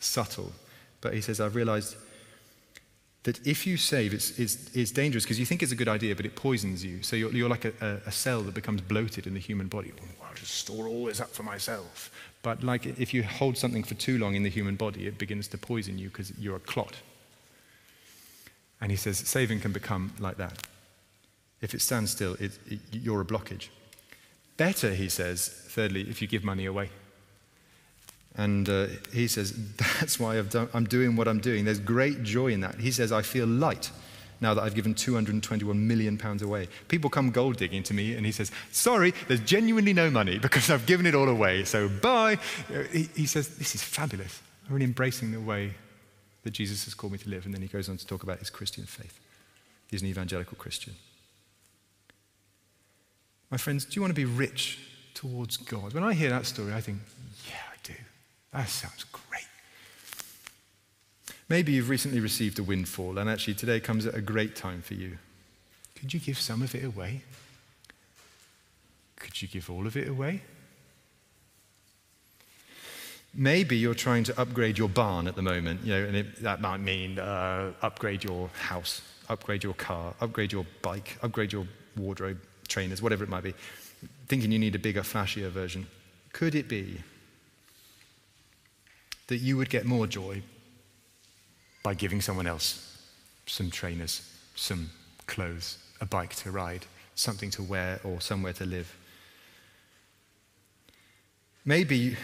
subtle. 0.00 0.52
But 1.00 1.14
he 1.14 1.20
says, 1.20 1.40
I've 1.40 1.54
realized 1.54 1.96
that 3.24 3.46
if 3.46 3.66
you 3.66 3.76
save, 3.76 4.14
it's, 4.14 4.38
it's, 4.38 4.74
it's 4.74 4.90
dangerous 4.90 5.24
because 5.24 5.38
you 5.38 5.44
think 5.44 5.62
it's 5.62 5.72
a 5.72 5.76
good 5.76 5.88
idea, 5.88 6.16
but 6.16 6.24
it 6.24 6.34
poisons 6.34 6.82
you. 6.82 7.02
So 7.02 7.16
you're, 7.16 7.30
you're 7.32 7.50
like 7.50 7.66
a, 7.66 8.00
a, 8.06 8.12
cell 8.12 8.40
that 8.42 8.54
becomes 8.54 8.80
bloated 8.80 9.26
in 9.26 9.34
the 9.34 9.40
human 9.40 9.68
body. 9.68 9.92
Oh, 10.00 10.26
I'll 10.26 10.34
just 10.34 10.54
store 10.54 10.88
all 10.88 11.04
this 11.04 11.20
up 11.20 11.30
for 11.30 11.42
myself. 11.42 12.10
But 12.42 12.62
like 12.62 12.86
if 12.86 13.12
you 13.12 13.22
hold 13.22 13.58
something 13.58 13.82
for 13.82 13.94
too 13.94 14.18
long 14.18 14.34
in 14.34 14.42
the 14.42 14.48
human 14.48 14.76
body, 14.76 15.06
it 15.06 15.18
begins 15.18 15.48
to 15.48 15.58
poison 15.58 15.98
you 15.98 16.08
because 16.08 16.32
you're 16.38 16.56
a 16.56 16.60
clot. 16.60 16.96
And 18.80 18.90
he 18.90 18.96
says 18.96 19.18
saving 19.18 19.60
can 19.60 19.72
become 19.72 20.14
like 20.18 20.38
that. 20.38 20.66
If 21.60 21.74
it 21.74 21.82
stands 21.82 22.10
still, 22.12 22.34
it, 22.40 22.58
it, 22.66 22.80
you're 22.90 23.20
a 23.20 23.24
blockage. 23.24 23.68
Better, 24.56 24.94
he 24.94 25.10
says, 25.10 25.48
thirdly, 25.48 26.08
if 26.08 26.22
you 26.22 26.28
give 26.28 26.42
money 26.42 26.64
away. 26.64 26.90
And 28.36 28.68
uh, 28.68 28.86
he 29.12 29.26
says, 29.26 29.54
that's 29.76 30.18
why 30.20 30.36
i 30.36 30.66
am 30.74 30.84
doing 30.84 31.16
what 31.16 31.28
I'm 31.28 31.40
doing. 31.40 31.64
There's 31.64 31.80
great 31.80 32.22
joy 32.22 32.48
in 32.48 32.60
that. 32.60 32.76
He 32.76 32.90
says, 32.90 33.12
I 33.12 33.22
feel 33.22 33.46
light 33.46 33.90
now 34.40 34.54
that 34.54 34.62
I've 34.62 34.74
given 34.74 34.94
221 34.94 35.86
million 35.86 36.16
pounds 36.16 36.42
away. 36.42 36.68
People 36.88 37.10
come 37.10 37.30
gold 37.30 37.56
digging 37.56 37.82
to 37.84 37.94
me, 37.94 38.14
and 38.14 38.24
he 38.24 38.32
says, 38.32 38.50
Sorry, 38.72 39.12
there's 39.28 39.40
genuinely 39.40 39.92
no 39.92 40.10
money 40.10 40.38
because 40.38 40.70
I've 40.70 40.86
given 40.86 41.06
it 41.06 41.14
all 41.14 41.28
away, 41.28 41.64
so 41.64 41.88
bye. 41.88 42.38
He, 42.90 43.08
he 43.14 43.26
says, 43.26 43.56
This 43.58 43.74
is 43.74 43.82
fabulous. 43.82 44.40
I'm 44.66 44.74
really 44.74 44.86
embracing 44.86 45.32
the 45.32 45.40
way 45.40 45.74
that 46.42 46.52
Jesus 46.52 46.84
has 46.84 46.94
called 46.94 47.12
me 47.12 47.18
to 47.18 47.28
live. 47.28 47.44
And 47.44 47.52
then 47.52 47.60
he 47.60 47.68
goes 47.68 47.88
on 47.88 47.96
to 47.98 48.06
talk 48.06 48.22
about 48.22 48.38
his 48.38 48.48
Christian 48.50 48.84
faith. 48.84 49.20
He's 49.88 50.02
an 50.02 50.08
evangelical 50.08 50.56
Christian. 50.56 50.94
My 53.50 53.56
friends, 53.56 53.84
do 53.84 53.96
you 53.96 54.00
want 54.00 54.10
to 54.10 54.14
be 54.14 54.24
rich 54.24 54.78
towards 55.12 55.56
God? 55.56 55.92
When 55.92 56.04
I 56.04 56.14
hear 56.14 56.30
that 56.30 56.46
story, 56.46 56.72
I 56.72 56.80
think, 56.80 57.00
yeah. 57.48 57.56
That 58.52 58.68
sounds 58.68 59.04
great. 59.04 59.46
Maybe 61.48 61.72
you've 61.72 61.88
recently 61.88 62.20
received 62.20 62.58
a 62.58 62.62
windfall, 62.62 63.18
and 63.18 63.28
actually 63.28 63.54
today 63.54 63.80
comes 63.80 64.06
at 64.06 64.14
a 64.14 64.20
great 64.20 64.56
time 64.56 64.82
for 64.82 64.94
you. 64.94 65.18
Could 65.98 66.14
you 66.14 66.20
give 66.20 66.38
some 66.38 66.62
of 66.62 66.74
it 66.74 66.84
away? 66.84 67.22
Could 69.16 69.42
you 69.42 69.48
give 69.48 69.68
all 69.68 69.86
of 69.86 69.96
it 69.96 70.08
away? 70.08 70.42
Maybe 73.32 73.76
you're 73.76 73.94
trying 73.94 74.24
to 74.24 74.40
upgrade 74.40 74.78
your 74.78 74.88
barn 74.88 75.28
at 75.28 75.36
the 75.36 75.42
moment, 75.42 75.82
you 75.84 75.92
know, 75.92 76.04
and 76.04 76.16
it, 76.16 76.42
that 76.42 76.60
might 76.60 76.78
mean 76.78 77.18
uh, 77.18 77.72
upgrade 77.82 78.24
your 78.24 78.48
house, 78.48 79.02
upgrade 79.28 79.62
your 79.62 79.74
car, 79.74 80.14
upgrade 80.20 80.50
your 80.50 80.66
bike, 80.82 81.16
upgrade 81.22 81.52
your 81.52 81.66
wardrobe, 81.96 82.40
trainers, 82.66 83.00
whatever 83.00 83.22
it 83.22 83.30
might 83.30 83.44
be, 83.44 83.54
thinking 84.26 84.50
you 84.50 84.58
need 84.58 84.74
a 84.74 84.80
bigger, 84.80 85.02
flashier 85.02 85.48
version. 85.48 85.86
Could 86.32 86.56
it 86.56 86.66
be 86.66 87.00
that 89.30 89.38
you 89.38 89.56
would 89.56 89.70
get 89.70 89.86
more 89.86 90.06
joy 90.06 90.42
by 91.82 91.94
giving 91.94 92.20
someone 92.20 92.46
else 92.46 93.02
some 93.46 93.70
trainers, 93.70 94.22
some 94.54 94.90
clothes, 95.26 95.78
a 96.00 96.04
bike 96.06 96.34
to 96.34 96.50
ride, 96.50 96.84
something 97.14 97.50
to 97.50 97.62
wear, 97.62 97.98
or 98.04 98.20
somewhere 98.20 98.52
to 98.52 98.66
live? 98.66 98.94
Maybe, 101.64 102.16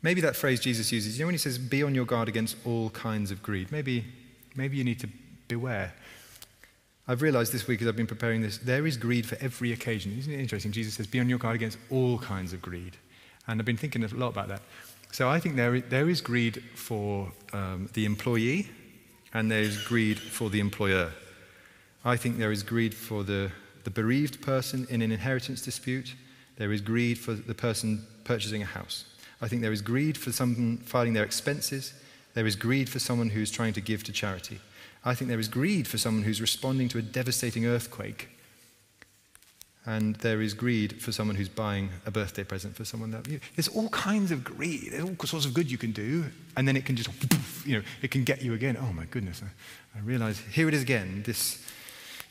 maybe 0.00 0.20
that 0.20 0.36
phrase 0.36 0.60
Jesus 0.60 0.92
uses, 0.92 1.18
you 1.18 1.24
know, 1.24 1.26
when 1.26 1.34
he 1.34 1.38
says, 1.38 1.58
be 1.58 1.82
on 1.82 1.94
your 1.94 2.06
guard 2.06 2.28
against 2.28 2.56
all 2.64 2.90
kinds 2.90 3.30
of 3.30 3.42
greed, 3.42 3.72
maybe, 3.72 4.04
maybe 4.54 4.76
you 4.76 4.84
need 4.84 5.00
to 5.00 5.08
beware 5.48 5.92
I've 7.08 7.22
realized 7.22 7.52
this 7.52 7.66
week 7.66 7.82
as 7.82 7.88
I've 7.88 7.96
been 7.96 8.06
preparing 8.06 8.42
this, 8.42 8.58
there 8.58 8.86
is 8.86 8.96
greed 8.96 9.26
for 9.26 9.36
every 9.40 9.72
occasion. 9.72 10.16
Isn't 10.18 10.32
it 10.32 10.38
interesting? 10.38 10.70
Jesus 10.70 10.94
says, 10.94 11.06
be 11.06 11.18
on 11.18 11.28
your 11.28 11.38
guard 11.38 11.56
against 11.56 11.78
all 11.90 12.18
kinds 12.18 12.52
of 12.52 12.62
greed. 12.62 12.96
And 13.46 13.60
I've 13.60 13.66
been 13.66 13.76
thinking 13.76 14.04
a 14.04 14.08
lot 14.08 14.28
about 14.28 14.48
that. 14.48 14.62
So 15.12 15.28
I 15.28 15.40
think 15.40 15.56
there, 15.56 15.80
there 15.80 16.08
is 16.08 16.20
greed 16.20 16.62
for 16.74 17.30
um, 17.52 17.90
the 17.92 18.04
employee, 18.04 18.68
and 19.34 19.50
there 19.50 19.60
is 19.60 19.78
greed 19.84 20.18
for 20.18 20.48
the 20.48 20.60
employer. 20.60 21.12
I 22.04 22.16
think 22.16 22.38
there 22.38 22.52
is 22.52 22.62
greed 22.62 22.94
for 22.94 23.22
the, 23.22 23.50
the 23.84 23.90
bereaved 23.90 24.40
person 24.40 24.86
in 24.90 25.02
an 25.02 25.12
inheritance 25.12 25.62
dispute. 25.62 26.14
There 26.56 26.72
is 26.72 26.80
greed 26.80 27.18
for 27.18 27.34
the 27.34 27.54
person 27.54 28.06
purchasing 28.24 28.62
a 28.62 28.66
house. 28.66 29.04
I 29.40 29.48
think 29.48 29.60
there 29.60 29.72
is 29.72 29.82
greed 29.82 30.16
for 30.16 30.32
someone 30.32 30.78
filing 30.78 31.12
their 31.12 31.24
expenses. 31.24 31.92
There 32.34 32.46
is 32.46 32.56
greed 32.56 32.88
for 32.88 32.98
someone 32.98 33.30
who's 33.30 33.50
trying 33.50 33.72
to 33.74 33.80
give 33.80 34.04
to 34.04 34.12
charity. 34.12 34.60
I 35.04 35.14
think 35.14 35.28
there 35.28 35.40
is 35.40 35.48
greed 35.48 35.88
for 35.88 35.98
someone 35.98 36.22
who's 36.22 36.40
responding 36.40 36.88
to 36.88 36.98
a 36.98 37.02
devastating 37.02 37.66
earthquake. 37.66 38.28
And 39.84 40.14
there 40.16 40.40
is 40.40 40.54
greed 40.54 41.02
for 41.02 41.10
someone 41.10 41.34
who's 41.34 41.48
buying 41.48 41.90
a 42.06 42.10
birthday 42.10 42.44
present 42.44 42.76
for 42.76 42.84
someone 42.84 43.10
that. 43.10 43.26
You 43.26 43.40
there's 43.56 43.68
all 43.68 43.88
kinds 43.88 44.30
of 44.30 44.44
greed. 44.44 44.90
There's 44.92 45.04
all 45.04 45.16
sorts 45.26 45.44
of 45.44 45.54
good 45.54 45.70
you 45.70 45.78
can 45.78 45.90
do. 45.90 46.24
And 46.56 46.68
then 46.68 46.76
it 46.76 46.84
can 46.84 46.94
just, 46.94 47.10
you 47.66 47.78
know, 47.78 47.82
it 48.00 48.12
can 48.12 48.22
get 48.22 48.42
you 48.42 48.54
again. 48.54 48.76
Oh 48.80 48.92
my 48.92 49.06
goodness. 49.06 49.42
I, 49.42 49.98
I 49.98 50.02
realize 50.02 50.38
here 50.38 50.68
it 50.68 50.74
is 50.74 50.82
again, 50.82 51.24
this 51.26 51.66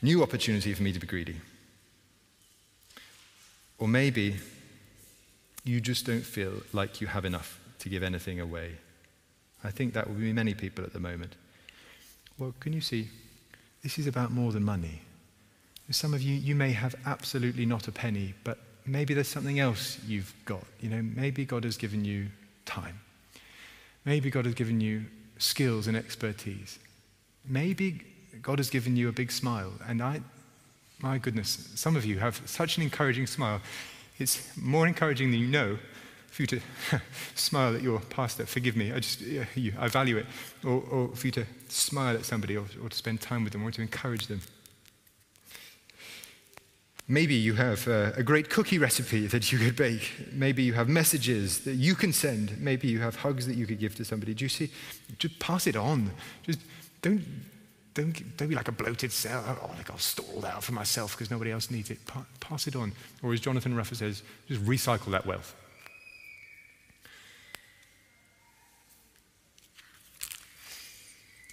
new 0.02 0.24
opportunity 0.24 0.74
for 0.74 0.82
me 0.82 0.94
to 0.94 1.00
be 1.00 1.08
greedy. 1.08 1.36
Or 3.78 3.88
maybe 3.88 4.38
you 5.64 5.82
just 5.82 6.06
don't 6.06 6.24
feel 6.24 6.54
like 6.72 7.02
you 7.02 7.08
have 7.08 7.26
enough 7.26 7.60
to 7.80 7.90
give 7.90 8.04
anything 8.04 8.40
away. 8.40 8.78
I 9.64 9.72
think 9.72 9.94
that 9.94 10.08
will 10.08 10.16
be 10.16 10.34
many 10.34 10.54
people 10.54 10.86
at 10.86 10.94
the 10.94 11.00
moment. 11.00 11.36
Well, 12.38 12.54
can 12.60 12.74
you 12.74 12.82
see? 12.82 13.10
This 13.84 14.00
is 14.00 14.08
about 14.08 14.32
more 14.32 14.52
than 14.52 14.64
money. 14.64 15.02
Some 15.90 16.14
of 16.14 16.22
you, 16.22 16.36
you 16.36 16.56
may 16.56 16.72
have 16.72 16.96
absolutely 17.06 17.66
not 17.66 17.88
a 17.88 17.92
penny, 17.92 18.34
but 18.44 18.60
maybe 18.86 19.14
there's 19.14 19.28
something 19.28 19.60
else 19.60 20.00
you've 20.08 20.34
got. 20.46 20.64
You 20.80 20.90
know, 20.90 21.02
maybe 21.02 21.46
God 21.46 21.64
has 21.64 21.78
given 21.78 22.06
you 22.06 22.28
time. 22.66 23.00
Maybe 24.06 24.30
God 24.30 24.46
has 24.46 24.54
given 24.54 24.80
you 24.80 25.06
skills 25.38 25.88
and 25.88 25.98
expertise. 25.98 26.80
Maybe 27.48 28.02
God 28.42 28.60
has 28.60 28.70
given 28.70 28.96
you 28.96 29.10
a 29.10 29.12
big 29.12 29.32
smile. 29.32 29.74
And 29.88 30.02
I, 30.02 30.22
my 31.02 31.18
goodness, 31.18 31.70
some 31.76 31.96
of 31.96 32.06
you 32.06 32.20
have 32.20 32.42
such 32.46 32.78
an 32.78 32.84
encouraging 32.84 33.28
smile. 33.28 33.62
It's 34.18 34.56
more 34.58 34.88
encouraging 34.88 35.32
than 35.32 35.40
you 35.40 35.48
know 35.48 35.78
for 36.32 36.44
you 36.44 36.48
to 36.48 36.62
smile 37.36 37.76
at 37.76 37.82
your 37.82 38.00
pastor, 38.00 38.46
forgive 38.46 38.78
me, 38.78 38.94
I 38.94 39.00
just, 39.00 39.20
you, 39.22 39.74
I 39.78 39.90
value 39.90 40.18
it. 40.18 40.26
Or, 40.64 40.82
or, 40.90 41.08
for 41.10 41.28
you 41.28 41.32
to 41.34 41.46
smile 41.68 42.16
at 42.16 42.24
somebody 42.24 42.56
or, 42.56 42.66
or 42.82 42.88
to 42.88 42.98
spend 42.98 43.20
time 43.20 43.44
with 43.44 43.52
them 43.52 43.64
or 43.64 43.72
to 43.72 43.82
encourage 43.82 44.28
them. 44.28 44.42
Maybe 47.08 47.36
you 47.36 47.56
have 47.56 47.88
a, 47.88 48.14
a 48.16 48.24
great 48.24 48.50
cookie 48.50 48.78
recipe 48.78 49.28
that 49.28 49.52
you 49.52 49.58
could 49.58 49.76
bake. 49.76 50.12
Maybe 50.32 50.64
you 50.64 50.74
have 50.74 50.88
messages 50.88 51.60
that 51.66 51.74
you 51.74 51.94
can 51.94 52.14
send. 52.14 52.58
Maybe 52.60 52.88
you 52.88 53.00
have 53.02 53.18
hugs 53.18 53.46
that 53.48 53.56
you 53.56 53.68
could 53.68 53.80
give 53.80 53.96
to 53.96 54.06
somebody. 54.06 54.34
Do 54.34 54.46
you 54.46 54.50
see? 54.50 54.72
Just 55.18 55.38
pass 55.40 55.68
it 55.68 55.76
on. 55.76 56.12
Just 56.44 56.60
don't, 57.02 57.22
don't, 57.94 58.38
don't 58.38 58.48
be 58.48 58.56
like 58.56 58.70
a 58.70 58.72
bloated 58.72 59.12
cell. 59.12 59.44
Oh, 59.62 59.72
like 59.78 59.90
I'll 59.92 59.98
store 59.98 60.26
all 60.36 60.42
that 60.42 60.54
out 60.54 60.64
for 60.64 60.72
myself 60.72 61.12
because 61.12 61.30
nobody 61.30 61.52
else 61.52 61.70
needs 61.70 61.90
it. 61.90 62.06
Pa- 62.06 62.26
pass 62.40 62.68
it 62.68 62.76
on. 62.76 62.94
Or 63.22 63.34
as 63.34 63.42
Jonathan 63.42 63.76
Ruffer 63.76 63.96
says, 63.96 64.24
just 64.48 64.64
recycle 64.64 65.12
that 65.12 65.26
wealth. 65.26 65.54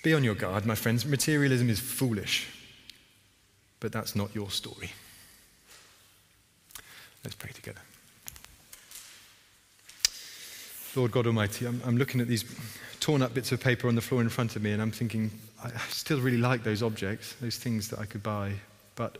Be 0.05 0.15
on 0.15 0.23
your 0.23 0.37
guard, 0.37 0.65
my 0.65 0.77
friends. 0.77 1.05
Materialism 1.05 1.69
is 1.69 1.81
foolish, 1.81 2.47
but 3.81 3.91
that's 3.91 4.15
not 4.15 4.33
your 4.35 4.51
story. 4.51 4.93
Let's 7.29 7.37
pray 7.37 7.53
together. 7.53 7.83
Lord 10.97 11.11
God 11.11 11.27
Almighty, 11.27 11.67
I'm, 11.67 11.83
I'm, 11.85 11.99
looking 11.99 12.23
at 12.23 12.27
these 12.27 12.43
torn 13.01 13.21
up 13.21 13.35
bits 13.35 13.53
of 13.53 13.61
paper 13.61 13.87
on 13.87 13.97
the 13.97 14.01
floor 14.01 14.23
in 14.23 14.31
front 14.31 14.57
of 14.57 14.63
me, 14.63 14.73
and 14.73 14.81
I'm 14.81 14.91
thinking, 14.91 15.31
I 15.63 15.69
still 15.91 16.23
really 16.23 16.39
like 16.39 16.65
those 16.65 16.83
objects, 16.83 17.35
those 17.43 17.59
things 17.59 17.89
that 17.89 17.99
I 17.99 18.07
could 18.07 18.23
buy, 18.23 18.55
but 18.97 19.19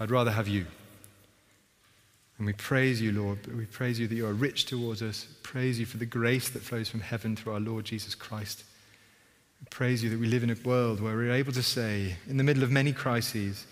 I'd 0.00 0.10
rather 0.10 0.32
have 0.32 0.48
you. 0.48 0.66
And 2.38 2.46
we 2.48 2.54
praise 2.54 3.00
you, 3.00 3.12
Lord. 3.12 3.38
We 3.56 3.66
praise 3.66 4.00
you 4.00 4.08
that 4.08 4.14
you 4.16 4.26
are 4.26 4.32
rich 4.32 4.66
towards 4.66 5.00
us. 5.00 5.28
Praise 5.44 5.78
you 5.78 5.86
for 5.86 5.98
the 5.98 6.06
grace 6.06 6.48
that 6.48 6.62
flows 6.62 6.88
from 6.88 7.02
heaven 7.02 7.36
through 7.36 7.52
our 7.52 7.60
Lord 7.60 7.84
Jesus 7.84 8.16
Christ. 8.16 8.64
We 9.60 9.66
praise 9.70 10.02
you 10.02 10.10
that 10.10 10.18
we 10.18 10.26
live 10.26 10.42
in 10.42 10.50
a 10.50 10.56
world 10.64 11.00
where 11.00 11.14
we're 11.14 11.34
able 11.34 11.52
to 11.52 11.62
say, 11.62 12.16
in 12.26 12.36
the 12.36 12.42
middle 12.42 12.64
of 12.64 12.72
many 12.72 12.92
crises, 12.92 13.64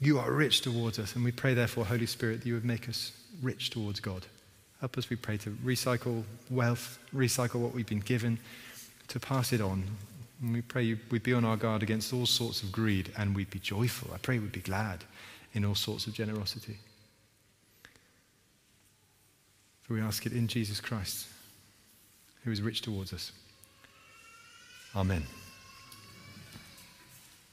you 0.00 0.18
are 0.18 0.32
rich 0.32 0.62
towards 0.62 0.98
us. 0.98 1.14
And 1.14 1.24
we 1.24 1.32
pray, 1.32 1.54
therefore, 1.54 1.84
Holy 1.84 2.06
Spirit, 2.06 2.40
that 2.40 2.46
you 2.46 2.54
would 2.54 2.64
make 2.64 2.88
us 2.88 3.12
rich 3.42 3.70
towards 3.70 4.00
God. 4.00 4.26
Help 4.80 4.96
us, 4.96 5.10
we 5.10 5.16
pray, 5.16 5.36
to 5.38 5.50
recycle 5.64 6.24
wealth, 6.48 6.98
recycle 7.14 7.56
what 7.56 7.74
we've 7.74 7.86
been 7.86 8.00
given, 8.00 8.38
to 9.08 9.20
pass 9.20 9.52
it 9.52 9.60
on. 9.60 9.84
And 10.40 10.54
we 10.54 10.62
pray 10.62 10.96
we'd 11.10 11.22
be 11.22 11.34
on 11.34 11.44
our 11.44 11.56
guard 11.56 11.82
against 11.82 12.14
all 12.14 12.24
sorts 12.24 12.62
of 12.62 12.72
greed 12.72 13.12
and 13.18 13.36
we'd 13.36 13.50
be 13.50 13.58
joyful. 13.58 14.10
I 14.14 14.18
pray 14.18 14.38
we'd 14.38 14.52
be 14.52 14.60
glad 14.60 15.04
in 15.52 15.66
all 15.66 15.74
sorts 15.74 16.06
of 16.06 16.14
generosity. 16.14 16.78
For 19.82 19.94
we 19.94 20.00
ask 20.00 20.24
it 20.24 20.32
in 20.32 20.48
Jesus 20.48 20.80
Christ, 20.80 21.26
who 22.44 22.50
is 22.50 22.62
rich 22.62 22.80
towards 22.80 23.12
us. 23.12 23.32
Amen. 24.96 25.24